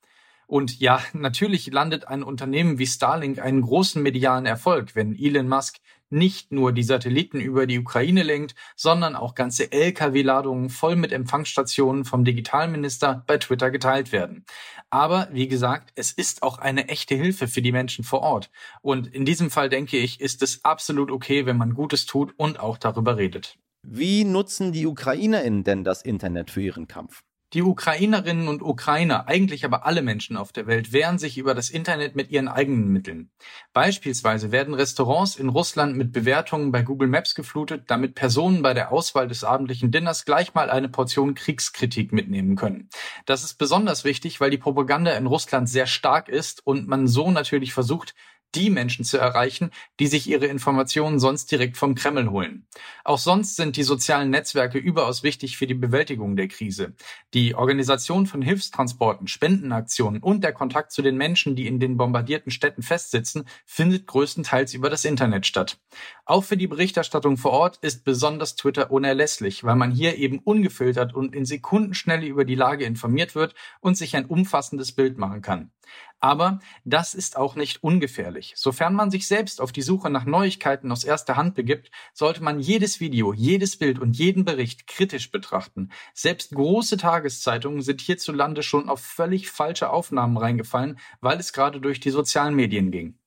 Und 0.47 0.79
ja, 0.79 0.99
natürlich 1.13 1.67
landet 1.67 2.07
ein 2.07 2.23
Unternehmen 2.23 2.79
wie 2.79 2.87
Starlink 2.87 3.37
einen 3.37 3.61
großen 3.61 4.01
medialen 4.01 4.47
Erfolg, 4.47 4.95
wenn 4.95 5.15
Elon 5.15 5.47
Musk 5.47 5.77
nicht 6.09 6.51
nur 6.51 6.71
die 6.71 6.83
Satelliten 6.83 7.39
über 7.39 7.67
die 7.67 7.79
Ukraine 7.79 8.23
lenkt, 8.23 8.55
sondern 8.75 9.15
auch 9.15 9.35
ganze 9.35 9.71
Lkw-Ladungen 9.71 10.69
voll 10.69 10.95
mit 10.95 11.11
Empfangsstationen 11.11 12.05
vom 12.05 12.23
Digitalminister 12.23 13.23
bei 13.27 13.37
Twitter 13.37 13.71
geteilt 13.71 14.11
werden. 14.11 14.45
Aber 14.89 15.27
wie 15.31 15.47
gesagt, 15.47 15.91
es 15.95 16.11
ist 16.11 16.43
auch 16.43 16.59
eine 16.59 16.87
echte 16.87 17.15
Hilfe 17.15 17.47
für 17.47 17.61
die 17.61 17.71
Menschen 17.71 18.03
vor 18.03 18.21
Ort. 18.21 18.49
Und 18.81 19.07
in 19.07 19.25
diesem 19.25 19.51
Fall 19.51 19.69
denke 19.69 19.97
ich, 19.97 20.21
ist 20.21 20.41
es 20.41 20.63
absolut 20.63 21.11
okay, 21.11 21.45
wenn 21.45 21.57
man 21.57 21.73
Gutes 21.73 22.05
tut 22.05 22.33
und 22.37 22.59
auch 22.59 22.77
darüber 22.77 23.17
redet. 23.17 23.57
Wie 23.83 24.23
nutzen 24.23 24.71
die 24.71 24.85
UkrainerInnen 24.85 25.63
denn 25.63 25.83
das 25.83 26.01
Internet 26.01 26.51
für 26.51 26.61
ihren 26.61 26.87
Kampf? 26.87 27.23
Die 27.53 27.61
Ukrainerinnen 27.61 28.49
und 28.49 28.61
Ukrainer, 28.61 29.29
eigentlich 29.29 29.63
aber 29.63 29.85
alle 29.85 30.01
Menschen 30.01 30.35
auf 30.35 30.51
der 30.51 30.67
Welt, 30.67 30.91
wehren 30.91 31.17
sich 31.17 31.37
über 31.37 31.55
das 31.55 31.69
Internet 31.69 32.13
mit 32.13 32.29
ihren 32.29 32.49
eigenen 32.49 32.89
Mitteln. 32.89 33.31
Beispielsweise 33.71 34.51
werden 34.51 34.73
Restaurants 34.73 35.37
in 35.37 35.47
Russland 35.47 35.95
mit 35.95 36.11
Bewertungen 36.11 36.73
bei 36.73 36.81
Google 36.81 37.07
Maps 37.07 37.35
geflutet, 37.35 37.85
damit 37.87 38.15
Personen 38.15 38.63
bei 38.63 38.73
der 38.73 38.91
Auswahl 38.91 39.29
des 39.29 39.45
abendlichen 39.45 39.91
Dinners 39.91 40.25
gleich 40.25 40.55
mal 40.55 40.69
eine 40.69 40.89
Portion 40.89 41.35
Kriegskritik 41.35 42.11
mitnehmen 42.11 42.57
können. 42.57 42.89
Das 43.25 43.45
ist 43.45 43.53
besonders 43.53 44.03
wichtig, 44.03 44.41
weil 44.41 44.51
die 44.51 44.57
Propaganda 44.57 45.11
in 45.13 45.25
Russland 45.25 45.69
sehr 45.69 45.87
stark 45.87 46.27
ist 46.27 46.67
und 46.67 46.89
man 46.89 47.07
so 47.07 47.31
natürlich 47.31 47.73
versucht, 47.73 48.13
die 48.55 48.69
Menschen 48.69 49.05
zu 49.05 49.17
erreichen, 49.17 49.71
die 49.99 50.07
sich 50.07 50.27
ihre 50.29 50.47
Informationen 50.47 51.19
sonst 51.19 51.51
direkt 51.51 51.77
vom 51.77 51.95
Kreml 51.95 52.29
holen. 52.29 52.67
Auch 53.03 53.19
sonst 53.19 53.55
sind 53.55 53.75
die 53.75 53.83
sozialen 53.83 54.29
Netzwerke 54.29 54.77
überaus 54.77 55.23
wichtig 55.23 55.57
für 55.57 55.67
die 55.67 55.73
Bewältigung 55.73 56.35
der 56.35 56.47
Krise. 56.47 56.93
Die 57.33 57.55
Organisation 57.55 58.25
von 58.25 58.41
Hilfstransporten, 58.41 59.27
Spendenaktionen 59.27 60.21
und 60.21 60.43
der 60.43 60.53
Kontakt 60.53 60.91
zu 60.91 61.01
den 61.01 61.17
Menschen, 61.17 61.55
die 61.55 61.67
in 61.67 61.79
den 61.79 61.97
bombardierten 61.97 62.51
Städten 62.51 62.81
festsitzen, 62.81 63.45
findet 63.65 64.07
größtenteils 64.07 64.73
über 64.73 64.89
das 64.89 65.05
Internet 65.05 65.45
statt. 65.45 65.79
Auch 66.25 66.43
für 66.43 66.57
die 66.57 66.67
Berichterstattung 66.67 67.37
vor 67.37 67.51
Ort 67.51 67.77
ist 67.81 68.03
besonders 68.03 68.55
Twitter 68.55 68.91
unerlässlich, 68.91 69.63
weil 69.63 69.75
man 69.75 69.91
hier 69.91 70.17
eben 70.17 70.39
ungefiltert 70.39 71.13
und 71.13 71.35
in 71.35 71.45
Sekundenschnelle 71.45 72.25
über 72.25 72.45
die 72.45 72.55
Lage 72.55 72.85
informiert 72.85 73.35
wird 73.35 73.55
und 73.79 73.97
sich 73.97 74.15
ein 74.15 74.25
umfassendes 74.25 74.91
Bild 74.91 75.17
machen 75.17 75.41
kann. 75.41 75.71
Aber 76.19 76.59
das 76.83 77.13
ist 77.13 77.37
auch 77.37 77.55
nicht 77.55 77.83
ungefährlich. 77.83 78.53
Sofern 78.55 78.95
man 78.95 79.11
sich 79.11 79.27
selbst 79.27 79.61
auf 79.61 79.71
die 79.71 79.81
Suche 79.83 80.09
nach 80.09 80.25
Neuigkeiten 80.25 80.91
aus 80.91 81.03
erster 81.03 81.35
Hand 81.35 81.55
begibt, 81.55 81.91
sollte 82.13 82.43
man 82.43 82.59
jedes 82.59 82.99
Video, 82.99 83.33
jedes 83.33 83.77
Bild 83.77 83.99
und 83.99 84.17
jeden 84.17 84.43
Bericht 84.43 84.87
kritisch 84.87 85.31
betrachten. 85.31 85.91
Selbst 86.13 86.55
große 86.55 86.97
Tageszeitungen 86.97 87.81
sind 87.81 88.01
hierzulande 88.01 88.63
schon 88.63 88.89
auf 88.89 88.99
völlig 88.99 89.49
falsche 89.49 89.91
Aufnahmen 89.91 90.37
reingefallen, 90.37 90.99
weil 91.21 91.39
es 91.39 91.53
gerade 91.53 91.79
durch 91.79 91.99
die 91.99 92.09
sozialen 92.09 92.55
Medien 92.55 92.91
ging. 92.91 93.19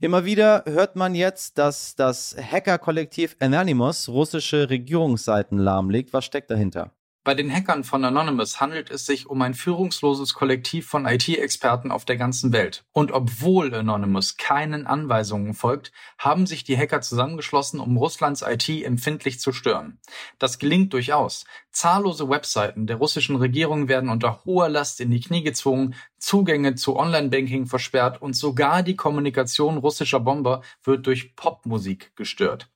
Immer 0.00 0.26
wieder 0.26 0.64
hört 0.66 0.96
man 0.96 1.14
jetzt, 1.14 1.56
dass 1.56 1.94
das 1.94 2.36
Hacker-Kollektiv 2.36 3.36
Anonymous 3.40 4.08
russische 4.08 4.68
Regierungsseiten 4.68 5.56
lahmlegt. 5.56 6.12
Was 6.12 6.26
steckt 6.26 6.50
dahinter? 6.50 6.92
Bei 7.24 7.32
den 7.34 7.50
Hackern 7.50 7.84
von 7.84 8.04
Anonymous 8.04 8.60
handelt 8.60 8.90
es 8.90 9.06
sich 9.06 9.30
um 9.30 9.40
ein 9.40 9.54
führungsloses 9.54 10.34
Kollektiv 10.34 10.86
von 10.86 11.06
IT-Experten 11.06 11.90
auf 11.90 12.04
der 12.04 12.18
ganzen 12.18 12.52
Welt. 12.52 12.84
Und 12.92 13.12
obwohl 13.12 13.74
Anonymous 13.74 14.36
keinen 14.36 14.86
Anweisungen 14.86 15.54
folgt, 15.54 15.90
haben 16.18 16.46
sich 16.46 16.64
die 16.64 16.76
Hacker 16.76 17.00
zusammengeschlossen, 17.00 17.80
um 17.80 17.96
Russlands 17.96 18.42
IT 18.42 18.68
empfindlich 18.68 19.40
zu 19.40 19.54
stören. 19.54 19.98
Das 20.38 20.58
gelingt 20.58 20.92
durchaus. 20.92 21.46
Zahllose 21.70 22.28
Webseiten 22.28 22.86
der 22.86 22.96
russischen 22.96 23.36
Regierung 23.36 23.88
werden 23.88 24.10
unter 24.10 24.44
hoher 24.44 24.68
Last 24.68 25.00
in 25.00 25.10
die 25.10 25.20
Knie 25.20 25.42
gezwungen, 25.42 25.94
Zugänge 26.18 26.74
zu 26.74 26.94
Online-Banking 26.94 27.64
versperrt 27.64 28.20
und 28.20 28.36
sogar 28.36 28.82
die 28.82 28.96
Kommunikation 28.96 29.78
russischer 29.78 30.20
Bomber 30.20 30.60
wird 30.82 31.06
durch 31.06 31.34
Popmusik 31.36 32.14
gestört. 32.16 32.68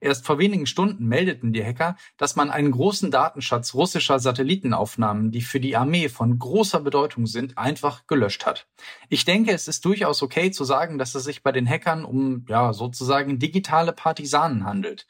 Erst 0.00 0.26
vor 0.26 0.38
wenigen 0.38 0.66
Stunden 0.66 1.06
meldeten 1.06 1.52
die 1.52 1.64
Hacker, 1.64 1.96
dass 2.16 2.36
man 2.36 2.50
einen 2.50 2.70
großen 2.70 3.10
Datenschatz 3.10 3.74
russischer 3.74 4.18
Satellitenaufnahmen, 4.18 5.30
die 5.30 5.42
für 5.42 5.60
die 5.60 5.76
Armee 5.76 6.08
von 6.08 6.38
großer 6.38 6.80
Bedeutung 6.80 7.26
sind, 7.26 7.58
einfach 7.58 8.06
gelöscht 8.06 8.46
hat. 8.46 8.66
Ich 9.08 9.24
denke, 9.24 9.52
es 9.52 9.68
ist 9.68 9.84
durchaus 9.84 10.22
okay 10.22 10.50
zu 10.50 10.64
sagen, 10.64 10.98
dass 10.98 11.14
es 11.14 11.24
sich 11.24 11.42
bei 11.42 11.52
den 11.52 11.68
Hackern 11.68 12.04
um, 12.04 12.44
ja, 12.48 12.72
sozusagen 12.72 13.38
digitale 13.38 13.92
Partisanen 13.92 14.64
handelt. 14.64 15.06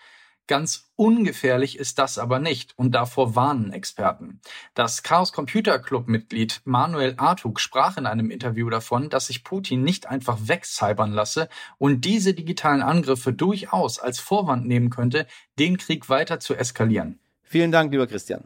Ganz 0.48 0.92
ungefährlich 0.94 1.76
ist 1.76 1.98
das 1.98 2.18
aber 2.18 2.38
nicht 2.38 2.72
und 2.78 2.92
davor 2.92 3.34
warnen 3.34 3.72
Experten. 3.72 4.40
Das 4.74 5.02
Chaos 5.02 5.32
Computer 5.32 5.80
Club 5.80 6.06
Mitglied 6.06 6.60
Manuel 6.64 7.14
Artug 7.16 7.58
sprach 7.58 7.96
in 7.96 8.06
einem 8.06 8.30
Interview 8.30 8.70
davon, 8.70 9.10
dass 9.10 9.26
sich 9.26 9.42
Putin 9.42 9.82
nicht 9.82 10.06
einfach 10.06 10.38
wegcybern 10.42 11.12
lasse 11.12 11.48
und 11.78 12.04
diese 12.04 12.32
digitalen 12.32 12.82
Angriffe 12.82 13.32
durchaus 13.32 13.98
als 13.98 14.20
Vorwand 14.20 14.66
nehmen 14.66 14.90
könnte, 14.90 15.26
den 15.58 15.78
Krieg 15.78 16.08
weiter 16.08 16.38
zu 16.38 16.54
eskalieren. 16.54 17.18
Vielen 17.42 17.72
Dank, 17.72 17.90
lieber 17.90 18.06
Christian. 18.06 18.44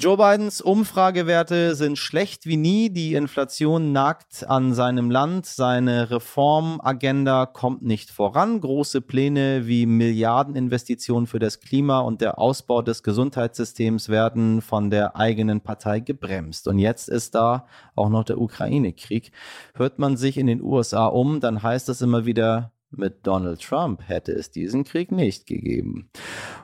Joe 0.00 0.16
Bidens 0.16 0.60
Umfragewerte 0.60 1.74
sind 1.74 1.98
schlecht 1.98 2.46
wie 2.46 2.56
nie. 2.56 2.88
Die 2.88 3.14
Inflation 3.14 3.90
nagt 3.90 4.48
an 4.48 4.72
seinem 4.72 5.10
Land. 5.10 5.44
Seine 5.44 6.12
Reformagenda 6.12 7.46
kommt 7.46 7.82
nicht 7.82 8.12
voran. 8.12 8.60
Große 8.60 9.00
Pläne 9.00 9.66
wie 9.66 9.86
Milliardeninvestitionen 9.86 11.26
für 11.26 11.40
das 11.40 11.58
Klima 11.58 11.98
und 11.98 12.20
der 12.20 12.38
Ausbau 12.38 12.80
des 12.80 13.02
Gesundheitssystems 13.02 14.08
werden 14.08 14.60
von 14.60 14.90
der 14.90 15.16
eigenen 15.16 15.62
Partei 15.62 15.98
gebremst. 15.98 16.68
Und 16.68 16.78
jetzt 16.78 17.08
ist 17.08 17.34
da 17.34 17.66
auch 17.96 18.08
noch 18.08 18.22
der 18.22 18.40
Ukraine-Krieg. 18.40 19.32
Hört 19.74 19.98
man 19.98 20.16
sich 20.16 20.38
in 20.38 20.46
den 20.46 20.62
USA 20.62 21.06
um, 21.06 21.40
dann 21.40 21.60
heißt 21.60 21.88
es 21.88 22.02
immer 22.02 22.24
wieder, 22.24 22.70
mit 22.90 23.26
Donald 23.26 23.60
Trump 23.60 24.02
hätte 24.06 24.32
es 24.32 24.50
diesen 24.50 24.84
Krieg 24.84 25.12
nicht 25.12 25.46
gegeben. 25.46 26.10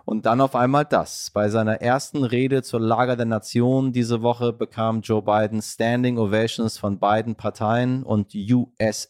Und 0.05 0.27
dann 0.27 0.41
auf 0.41 0.55
einmal 0.55 0.85
das. 0.85 1.31
Bei 1.33 1.49
seiner 1.49 1.81
ersten 1.81 2.25
Rede 2.25 2.63
zur 2.63 2.81
Lage 2.81 3.17
der 3.17 3.27
Nation 3.27 3.93
diese 3.93 4.23
Woche 4.23 4.53
bekam 4.53 5.01
Joe 5.01 5.23
Biden 5.23 5.63
Standing 5.63 6.19
Ovations 6.19 6.79
von 6.79 6.99
beiden 6.99 7.37
Parteien 7.37 8.03
und 8.03 8.35
USA, 8.35 9.03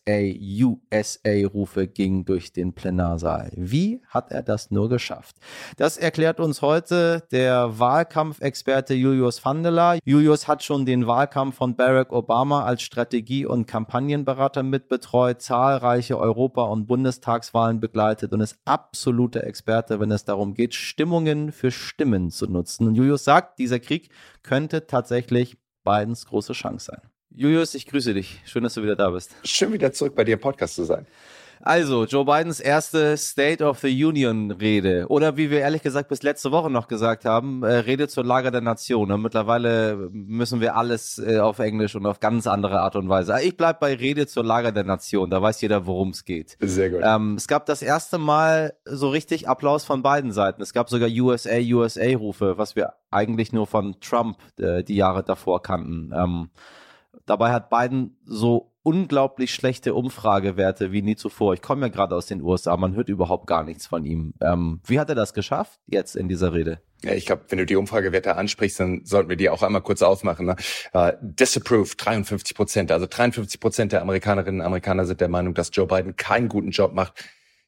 USA 0.62 1.30
Rufe 1.52 1.88
gingen 1.88 2.24
durch 2.24 2.52
den 2.52 2.74
Plenarsaal. 2.74 3.50
Wie 3.56 4.02
hat 4.08 4.30
er 4.30 4.42
das 4.42 4.70
nur 4.70 4.88
geschafft? 4.88 5.36
Das 5.76 5.96
erklärt 5.96 6.40
uns 6.40 6.62
heute 6.62 7.24
der 7.32 7.78
Wahlkampfexperte 7.78 8.94
Julius 8.94 9.44
Vandela. 9.44 9.98
Julius 10.04 10.46
hat 10.46 10.62
schon 10.62 10.86
den 10.86 11.06
Wahlkampf 11.06 11.56
von 11.56 11.76
Barack 11.76 12.12
Obama 12.12 12.64
als 12.64 12.82
Strategie- 12.82 13.46
und 13.46 13.66
Kampagnenberater 13.66 14.62
mitbetreut, 14.62 15.42
zahlreiche 15.42 16.18
Europa- 16.18 16.64
und 16.64 16.86
Bundestagswahlen 17.04 17.80
begleitet 17.80 18.32
und 18.32 18.40
ist 18.40 18.58
absoluter 18.64 19.44
Experte, 19.44 20.00
wenn 20.00 20.10
es 20.10 20.24
darum 20.24 20.54
geht, 20.54 20.74
Stimmungen 20.74 21.52
für 21.52 21.70
Stimmen 21.70 22.30
zu 22.30 22.46
nutzen. 22.46 22.86
Und 22.86 22.94
Julius 22.94 23.24
sagt, 23.24 23.58
dieser 23.58 23.78
Krieg 23.78 24.08
könnte 24.42 24.86
tatsächlich 24.86 25.58
Bidens 25.84 26.24
große 26.24 26.54
Chance 26.54 26.86
sein. 26.86 27.02
Julius, 27.28 27.74
ich 27.74 27.84
grüße 27.86 28.14
dich. 28.14 28.40
Schön, 28.46 28.62
dass 28.62 28.72
du 28.72 28.82
wieder 28.82 28.96
da 28.96 29.10
bist. 29.10 29.34
Schön 29.44 29.72
wieder 29.74 29.92
zurück 29.92 30.14
bei 30.14 30.24
dir 30.24 30.34
im 30.34 30.40
Podcast 30.40 30.76
zu 30.76 30.84
sein. 30.84 31.06
Also, 31.60 32.04
Joe 32.04 32.24
Bidens 32.24 32.60
erste 32.60 33.16
State 33.16 33.64
of 33.64 33.78
the 33.78 34.04
Union 34.04 34.50
Rede. 34.50 35.06
Oder 35.08 35.36
wie 35.36 35.50
wir 35.50 35.60
ehrlich 35.60 35.82
gesagt 35.82 36.08
bis 36.08 36.22
letzte 36.22 36.52
Woche 36.52 36.70
noch 36.70 36.88
gesagt 36.88 37.24
haben, 37.24 37.62
äh, 37.62 37.72
Rede 37.76 38.08
zur 38.08 38.24
Lage 38.24 38.50
der 38.50 38.60
Nation. 38.60 39.10
Und 39.10 39.22
mittlerweile 39.22 40.08
müssen 40.12 40.60
wir 40.60 40.76
alles 40.76 41.18
äh, 41.18 41.38
auf 41.38 41.58
Englisch 41.58 41.94
und 41.94 42.06
auf 42.06 42.20
ganz 42.20 42.46
andere 42.46 42.80
Art 42.80 42.96
und 42.96 43.08
Weise. 43.08 43.36
Ich 43.42 43.56
bleib 43.56 43.80
bei 43.80 43.94
Rede 43.94 44.26
zur 44.26 44.44
Lage 44.44 44.72
der 44.72 44.84
Nation. 44.84 45.30
Da 45.30 45.40
weiß 45.40 45.60
jeder, 45.60 45.86
worum 45.86 46.10
es 46.10 46.24
geht. 46.24 46.56
Sehr 46.60 46.90
gut. 46.90 47.00
Ähm, 47.02 47.34
es 47.36 47.48
gab 47.48 47.66
das 47.66 47.82
erste 47.82 48.18
Mal 48.18 48.74
so 48.84 49.08
richtig 49.08 49.48
Applaus 49.48 49.84
von 49.84 50.02
beiden 50.02 50.32
Seiten. 50.32 50.62
Es 50.62 50.72
gab 50.72 50.90
sogar 50.90 51.08
USA, 51.08 51.58
USA 51.58 52.16
Rufe, 52.16 52.58
was 52.58 52.76
wir 52.76 52.94
eigentlich 53.10 53.52
nur 53.52 53.66
von 53.66 53.96
Trump 54.00 54.38
äh, 54.58 54.82
die 54.82 54.96
Jahre 54.96 55.22
davor 55.22 55.62
kannten. 55.62 56.12
Ähm, 56.14 56.50
dabei 57.26 57.52
hat 57.52 57.70
Biden 57.70 58.16
so 58.24 58.73
unglaublich 58.84 59.52
schlechte 59.52 59.94
Umfragewerte 59.94 60.92
wie 60.92 61.02
nie 61.02 61.16
zuvor. 61.16 61.54
Ich 61.54 61.62
komme 61.62 61.86
ja 61.86 61.88
gerade 61.88 62.14
aus 62.14 62.26
den 62.26 62.42
USA, 62.42 62.76
man 62.76 62.94
hört 62.94 63.08
überhaupt 63.08 63.46
gar 63.46 63.64
nichts 63.64 63.86
von 63.86 64.04
ihm. 64.04 64.34
Ähm, 64.40 64.80
wie 64.86 65.00
hat 65.00 65.08
er 65.08 65.14
das 65.14 65.34
geschafft 65.34 65.80
jetzt 65.86 66.14
in 66.14 66.28
dieser 66.28 66.52
Rede? 66.52 66.80
Ja, 67.02 67.12
ich 67.12 67.26
glaube, 67.26 67.44
wenn 67.48 67.58
du 67.58 67.66
die 67.66 67.76
Umfragewerte 67.76 68.36
ansprichst, 68.36 68.78
dann 68.78 69.00
sollten 69.04 69.30
wir 69.30 69.36
die 69.36 69.48
auch 69.48 69.62
einmal 69.62 69.82
kurz 69.82 70.02
aufmachen. 70.02 70.46
Ne? 70.46 70.56
Uh, 70.94 71.12
disapprove 71.22 71.96
53 71.96 72.54
Prozent. 72.54 72.92
Also 72.92 73.06
53 73.08 73.58
Prozent 73.58 73.92
der 73.92 74.02
Amerikanerinnen 74.02 74.60
und 74.60 74.66
Amerikaner 74.66 75.06
sind 75.06 75.20
der 75.20 75.28
Meinung, 75.28 75.54
dass 75.54 75.70
Joe 75.72 75.86
Biden 75.86 76.16
keinen 76.16 76.48
guten 76.48 76.70
Job 76.70 76.92
macht. 76.92 77.24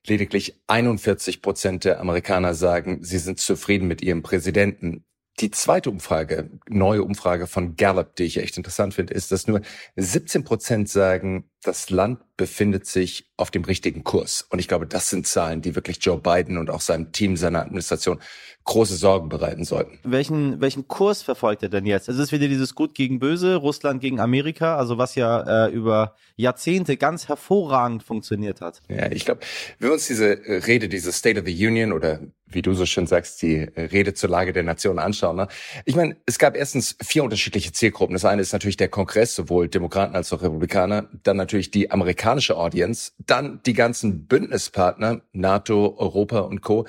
Lediglich 0.07 0.63
41 0.67 1.43
Prozent 1.43 1.85
der 1.85 1.99
Amerikaner 1.99 2.55
sagen, 2.55 3.03
sie 3.03 3.19
sind 3.19 3.41
zufrieden 3.41 3.89
mit 3.89 4.03
ihrem 4.03 4.23
Präsidenten. 4.23 5.06
Die 5.39 5.51
zweite 5.51 5.91
Umfrage, 5.91 6.51
neue 6.67 7.03
Umfrage 7.03 7.47
von 7.47 7.77
Gallup, 7.77 8.17
die 8.17 8.25
ich 8.25 8.39
echt 8.39 8.57
interessant 8.57 8.95
finde, 8.95 9.13
ist, 9.13 9.33
dass 9.33 9.47
nur 9.47 9.61
17 9.97 10.45
Prozent 10.45 10.89
sagen, 10.89 11.51
das 11.63 11.91
Land 11.91 12.21
befindet 12.37 12.87
sich 12.87 13.31
auf 13.37 13.51
dem 13.51 13.65
richtigen 13.65 14.05
Kurs. 14.05 14.47
Und 14.51 14.59
ich 14.59 14.69
glaube, 14.69 14.87
das 14.87 15.11
sind 15.11 15.27
Zahlen, 15.27 15.63
die 15.63 15.75
wirklich 15.75 15.99
Joe 16.01 16.19
Biden 16.19 16.59
und 16.59 16.71
auch 16.71 16.81
seinem 16.81 17.13
Team, 17.13 17.37
seiner 17.37 17.63
Administration 17.63 18.21
große 18.65 18.97
Sorgen 18.97 19.29
bereiten 19.29 19.65
sollten. 19.65 19.99
Welchen, 20.03 20.61
welchen 20.61 20.89
Kurs 20.89 21.23
verfolgt 21.23 21.63
er 21.63 21.69
denn 21.69 21.87
jetzt? 21.87 22.09
Es 22.09 22.19
ist 22.19 22.33
wieder 22.33 22.49
dieses 22.49 22.75
Gut 22.75 22.95
gegen 22.95 23.21
Böse, 23.21 23.55
Russland 23.57 24.01
gegen 24.01 24.21
Amerika, 24.21 24.77
also 24.77 24.99
was 24.99 25.15
ja 25.15 25.67
äh, 25.67 25.71
über 25.71 26.15
Jahrzehnte 26.35 26.97
ganz 26.97 27.29
hervorragend 27.29 28.03
funktioniert 28.03 28.61
hat. 28.61 28.83
Ja, 28.89 29.11
ich 29.11 29.25
glaube, 29.25 29.41
wenn 29.79 29.89
wir 29.89 29.95
uns 29.95 30.09
diese 30.09 30.45
äh, 30.45 30.59
Rede, 30.67 30.89
diese 30.89 31.13
State 31.13 31.41
of 31.41 31.47
the 31.47 31.67
Union 31.67 31.93
oder 31.93 32.21
wie 32.49 32.63
du 32.63 32.75
so 32.75 32.87
schön 32.87 33.07
sagst, 33.07 33.43
die 33.43 33.57
äh, 33.57 33.81
Rede 33.87 34.15
zur 34.15 34.31
Lage 34.31 34.53
der 34.53 34.63
Nation 34.63 34.99
anschauen. 34.99 35.37
Ne? 35.37 35.49
Ich 35.85 35.97
meine, 35.97 36.17
es 36.27 36.39
gab 36.39 36.57
erstens 36.57 36.97
vier 37.03 37.25
unterschiedliche 37.25 37.73
Zielgruppen. 37.73 38.15
Das 38.15 38.25
eine 38.25 38.43
ist 38.43 38.53
natürlich 38.53 38.77
der 38.77 38.89
Kongress, 38.89 39.35
sowohl 39.35 39.69
Demokraten 39.69 40.15
als 40.15 40.33
auch 40.33 40.43
Republikaner. 40.43 41.09
Dann 41.23 41.37
natürlich 41.47 41.71
die 41.71 41.91
amerikanische 41.91 42.57
Audience. 42.57 43.13
Dann 43.19 43.61
die 43.65 43.73
ganzen 43.73 44.27
Bündnispartner, 44.27 45.23
NATO, 45.33 45.97
Europa 45.99 46.41
und 46.41 46.61
Co 46.61 46.87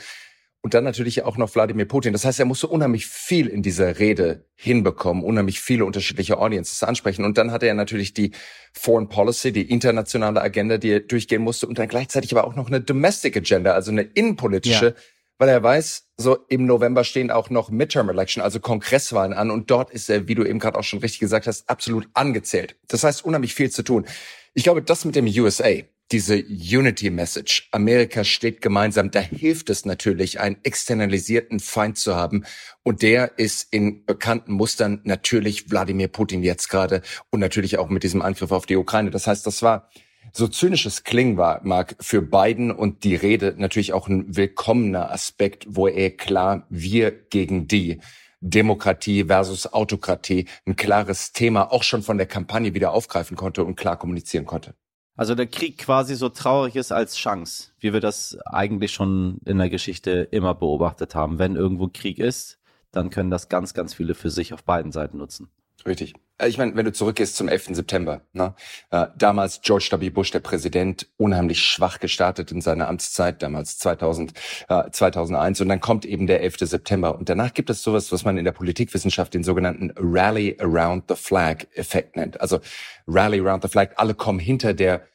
und 0.61 0.73
dann 0.73 0.83
natürlich 0.83 1.23
auch 1.23 1.37
noch 1.37 1.55
Wladimir 1.55 1.85
Putin. 1.85 2.11
Das 2.11 2.25
heißt, 2.25 2.39
er 2.39 2.45
musste 2.45 2.67
unheimlich 2.67 3.05
viel 3.05 3.47
in 3.47 3.61
dieser 3.61 3.99
Rede 3.99 4.43
hinbekommen, 4.55 5.23
unheimlich 5.23 5.61
viele 5.61 5.85
unterschiedliche 5.85 6.39
Audiences 6.39 6.83
ansprechen. 6.83 7.23
Und 7.23 7.37
dann 7.37 7.51
hatte 7.51 7.67
er 7.67 7.73
natürlich 7.73 8.13
die 8.13 8.31
Foreign 8.73 9.07
Policy, 9.07 9.53
die 9.53 9.69
internationale 9.69 10.41
Agenda, 10.41 10.77
die 10.77 10.89
er 10.89 10.99
durchgehen 10.99 11.41
musste 11.41 11.67
und 11.67 11.79
dann 11.79 11.87
gleichzeitig 11.87 12.35
aber 12.35 12.45
auch 12.45 12.55
noch 12.55 12.67
eine 12.67 12.81
Domestic 12.81 13.37
Agenda, 13.37 13.71
also 13.71 13.91
eine 13.91 14.01
innenpolitische, 14.01 14.85
ja. 14.87 14.93
Weil 15.38 15.50
er 15.50 15.62
weiß, 15.62 16.08
so 16.17 16.38
im 16.50 16.65
November 16.65 17.03
stehen 17.03 17.32
auch 17.32 17.50
noch 17.50 17.70
Midterm 17.70 18.10
Election, 18.10 18.41
also 18.41 18.60
Kongresswahlen 18.60 19.34
an 19.34 19.51
und 19.51 19.70
dort 19.70 19.91
ist 19.91 20.10
er, 20.10 20.27
wie 20.27 20.36
du 20.36 20.44
eben 20.44 20.60
gerade 20.60 20.77
auch 20.77 20.84
schon 20.84 21.00
richtig 21.00 21.20
gesagt 21.20 21.48
hast, 21.48 21.70
absolut 21.70 22.08
angezählt. 22.13 22.75
Das 22.88 23.03
heißt, 23.03 23.24
unheimlich 23.24 23.53
viel 23.53 23.70
zu 23.70 23.84
tun. 23.84 24.06
Ich 24.53 24.63
glaube, 24.63 24.82
das 24.82 25.06
mit 25.06 25.15
dem 25.15 25.27
USA, 25.27 25.70
diese 26.12 26.38
Unity 26.38 27.10
Message. 27.10 27.67
Amerika 27.72 28.24
steht 28.24 28.62
gemeinsam. 28.62 29.12
Da 29.12 29.20
hilft 29.20 29.70
es 29.70 29.86
natürlich, 29.86 30.39
einen 30.39 30.58
externalisierten 30.63 31.60
Feind 31.60 31.98
zu 31.98 32.15
haben. 32.15 32.46
Und 32.84 33.01
der 33.01 33.38
ist 33.38 33.67
in 33.72 34.06
bekannten 34.06 34.53
Mustern 34.53 35.01
natürlich 35.03 35.70
Wladimir 35.70 36.08
Putin 36.08 36.44
jetzt 36.44 36.70
gerade 36.70 37.01
und 37.29 37.39
natürlich 37.39 37.77
auch 37.77 37.89
mit 37.89 38.03
diesem 38.03 38.22
Angriff 38.22 38.51
auf 38.51 38.65
die 38.65 38.77
Ukraine. 38.77 39.12
Das 39.12 39.27
heißt, 39.27 39.46
das 39.46 39.62
war 39.62 39.89
so 40.38 40.48
zynisches 40.48 41.03
klingen 41.03 41.38
war, 41.38 41.62
mag 41.63 41.96
für 42.00 42.22
Biden 42.22 42.72
und 42.72 43.03
die 43.03 43.15
Rede 43.15 43.56
natürlich 43.58 43.94
auch 43.94 44.08
ein 44.08 44.36
willkommener 44.36 45.12
Aspekt, 45.12 45.65
wo 45.67 45.88
er 45.88 46.12
klar 46.12 46.67
wir 46.70 47.12
gegen 47.12 47.67
die 47.67 48.00
Demokratie 48.39 49.25
versus 49.25 49.74
Autokratie 49.74 50.46
ein 50.67 50.75
klares 50.75 51.32
Thema 51.34 51.72
auch 51.72 51.82
schon 51.82 52.03
von 52.03 52.20
der 52.20 52.27
Kampagne 52.27 52.75
wieder 52.75 52.91
aufgreifen 52.91 53.36
konnte 53.36 53.63
und 53.63 53.75
klar 53.75 53.98
kommunizieren 53.98 54.46
konnte. 54.46 54.75
Also 55.15 55.34
der 55.34 55.48
Krieg 55.48 55.79
quasi 55.79 56.13
so 56.13 56.29
traurig 56.29 56.75
ist 56.75 56.91
als 56.91 57.15
Chance, 57.15 57.72
wie 57.79 57.91
wir 57.91 58.00
das 58.00 58.38
eigentlich 58.46 58.91
schon 58.91 59.39
in 59.46 59.58
der 59.58 59.72
Geschichte 59.72 60.27
immer 60.29 60.53
beobachtet 60.53 61.15
haben. 61.15 61.39
Wenn 61.39 61.56
irgendwo 61.56 61.89
Krieg 61.91 62.20
ist, 62.20 62.60
dann 62.91 63.10
können 63.10 63.32
das 63.32 63.50
ganz, 63.50 63.74
ganz 63.74 63.96
viele 63.96 64.13
für 64.13 64.29
sich 64.29 64.53
auf 64.53 64.63
beiden 64.63 64.91
Seiten 64.91 65.17
nutzen. 65.17 65.50
Richtig. 65.88 66.13
Äh, 66.38 66.50
ich 66.50 66.58
meine, 66.58 66.75
wenn 66.75 66.86
du 66.86 66.91
zurückgehst 66.91 67.38
zum 67.38 67.48
11. 67.48 67.70
September, 67.72 68.22
ne? 68.34 68.53
Äh, 68.91 69.08
damals 69.17 69.62
George 69.62 69.89
W. 69.91 70.10
Bush, 70.10 70.32
der 70.32 70.41
Präsident, 70.41 71.08
unheimlich 71.17 71.62
schwach 71.62 72.00
gestartet 72.00 72.52
in 72.52 72.62
seiner 72.62 72.89
Amtszeit, 72.89 73.41
damals 73.41 73.80
2000, 73.80 74.34
äh, 74.67 74.91
2001. 74.91 75.62
Und 75.62 75.69
dann 75.69 75.80
kommt 75.80 76.06
eben 76.06 76.28
der 76.28 76.41
11. 76.41 76.67
September. 76.67 77.17
Und 77.17 77.30
danach 77.30 77.54
gibt 77.54 77.69
es 77.69 77.82
sowas, 77.82 78.12
was 78.12 78.26
man 78.26 78.38
in 78.38 78.43
der 78.43 78.52
Politikwissenschaft 78.52 79.34
den 79.34 79.43
sogenannten 79.43 79.93
Rally 79.95 80.58
Around 80.60 81.06
the 81.08 81.15
Flag 81.15 81.65
Effekt 81.73 82.17
nennt. 82.17 82.41
Also 82.41 82.60
Rally 83.08 83.39
Around 83.39 83.63
the 83.63 83.69
Flag, 83.69 83.91
alle 83.95 84.13
kommen 84.13 84.39
hinter 84.39 84.73
der 84.73 85.08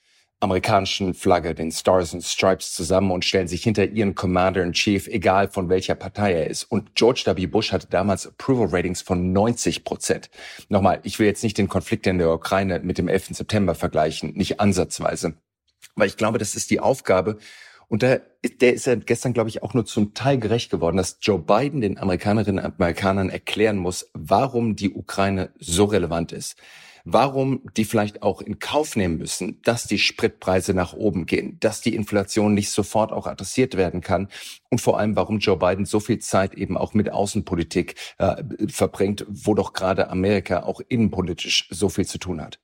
amerikanischen 0.43 1.15
Flagge, 1.15 1.55
den 1.55 1.71
Stars 1.71 2.13
and 2.13 2.25
Stripes 2.25 2.75
zusammen 2.75 3.13
und 3.13 3.25
stellen 3.25 3.47
sich 3.47 3.63
hinter 3.63 3.87
ihren 3.87 4.17
Commander-in-Chief, 4.17 5.07
egal 5.07 5.49
von 5.49 5.69
welcher 5.69 5.95
Partei 5.95 6.33
er 6.33 6.49
ist. 6.49 6.65
Und 6.65 6.97
George 6.97 7.23
W. 7.27 7.47
Bush 7.47 7.71
hatte 7.71 7.87
damals 7.89 8.27
Approval 8.27 8.69
Ratings 8.69 9.03
von 9.03 9.33
90 9.33 9.85
Prozent. 9.85 10.31
Nochmal, 10.69 10.99
ich 11.05 11.21
will 11.21 11.27
jetzt 11.27 11.45
nicht 11.45 11.59
den 11.59 11.69
Konflikt 11.69 12.09
in 12.09 12.19
der 12.19 12.33
Ukraine 12.33 12.81
mit 12.81 12.99
dem 12.99 13.07
11. 13.07 13.37
September 13.37 13.77
vergleichen, 13.77 14.33
nicht 14.35 14.59
ansatzweise. 14.59 15.35
Weil 15.95 16.09
ich 16.09 16.17
glaube, 16.17 16.39
das 16.39 16.57
ist 16.57 16.71
die 16.71 16.81
Aufgabe, 16.81 17.39
und 17.89 18.01
der, 18.01 18.23
der 18.63 18.73
ist 18.73 18.87
ja 18.87 18.95
gestern, 18.95 19.35
glaube 19.35 19.51
ich, 19.51 19.63
auch 19.63 19.75
nur 19.75 19.85
zum 19.85 20.15
Teil 20.15 20.39
gerecht 20.39 20.71
geworden, 20.71 20.97
dass 20.97 21.19
Joe 21.21 21.39
Biden 21.39 21.83
den 21.83 21.99
Amerikanerinnen 21.99 22.65
und 22.65 22.73
Amerikanern 22.81 23.29
erklären 23.29 23.77
muss, 23.77 24.09
warum 24.15 24.77
die 24.77 24.95
Ukraine 24.95 25.51
so 25.59 25.85
relevant 25.85 26.33
ist 26.33 26.57
warum 27.05 27.62
die 27.77 27.85
vielleicht 27.85 28.23
auch 28.23 28.41
in 28.41 28.59
Kauf 28.59 28.97
nehmen 28.97 29.19
müssen, 29.19 29.61
dass 29.62 29.85
die 29.85 29.99
Spritpreise 29.99 30.75
nach 30.75 30.93
oben 30.93 31.27
gehen, 31.27 31.59
dass 31.61 31.81
die 31.81 31.95
Inflation 31.95 32.55
nicht 32.55 32.71
sofort 32.71 33.12
auch 33.12 33.27
adressiert 33.27 33.77
werden 33.77 34.01
kann 34.01 34.29
und 34.71 34.81
vor 34.81 34.99
allem, 34.99 35.17
warum 35.17 35.38
Joe 35.38 35.57
Biden 35.57 35.85
so 35.85 36.01
viel 36.01 36.19
Zeit 36.19 36.55
eben 36.55 36.77
auch 36.77 36.95
mit 36.95 37.11
Außenpolitik 37.11 37.97
äh, 38.19 38.43
verbringt, 38.69 39.27
wo 39.29 39.55
doch 39.55 39.73
gerade 39.73 40.11
Amerika 40.11 40.62
auch 40.62 40.81
innenpolitisch 40.88 41.69
so 41.71 41.88
viel 41.88 42.07
zu 42.07 42.19
tun 42.19 42.41
hat. 42.41 42.62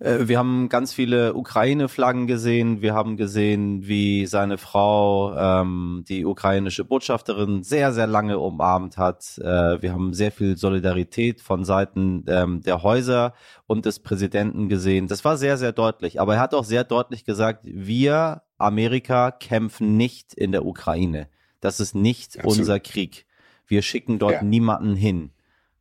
Äh, 0.00 0.28
wir 0.28 0.38
haben 0.38 0.68
ganz 0.68 0.92
viele 0.92 1.34
Ukraine-Flaggen 1.34 2.26
gesehen. 2.26 2.82
Wir 2.82 2.94
haben 2.94 3.16
gesehen, 3.16 3.86
wie 3.86 4.26
seine 4.26 4.58
Frau 4.58 5.34
ähm, 5.36 6.04
die 6.08 6.24
ukrainische 6.24 6.84
Botschafterin 6.84 7.62
sehr, 7.62 7.92
sehr 7.92 8.06
lange 8.06 8.38
umarmt 8.38 8.96
hat. 8.96 9.38
Äh, 9.38 9.82
wir 9.82 9.92
haben 9.92 10.14
sehr 10.14 10.32
viel 10.32 10.56
Solidarität 10.56 11.40
von 11.40 11.64
Seiten 11.64 12.24
ähm, 12.28 12.62
der 12.62 12.82
Häuser 12.82 13.34
und 13.66 13.86
des 13.86 14.00
Präsidenten 14.00 14.68
gesehen. 14.68 15.08
Das 15.08 15.24
war 15.24 15.36
sehr, 15.36 15.56
sehr 15.56 15.72
deutlich. 15.72 16.20
Aber 16.20 16.34
er 16.34 16.40
hat 16.40 16.54
auch 16.54 16.64
sehr 16.64 16.84
deutlich 16.84 17.24
gesagt, 17.24 17.60
wir, 17.64 18.42
Amerika, 18.56 19.30
kämpfen 19.30 19.96
nicht 19.96 20.34
in 20.34 20.52
der 20.52 20.64
Ukraine. 20.64 21.28
Das 21.60 21.80
ist 21.80 21.94
nicht 21.94 22.38
Absolut. 22.38 22.58
unser 22.58 22.80
Krieg. 22.80 23.26
Wir 23.66 23.82
schicken 23.82 24.18
dort 24.18 24.34
ja. 24.34 24.42
niemanden 24.42 24.94
hin. 24.94 25.30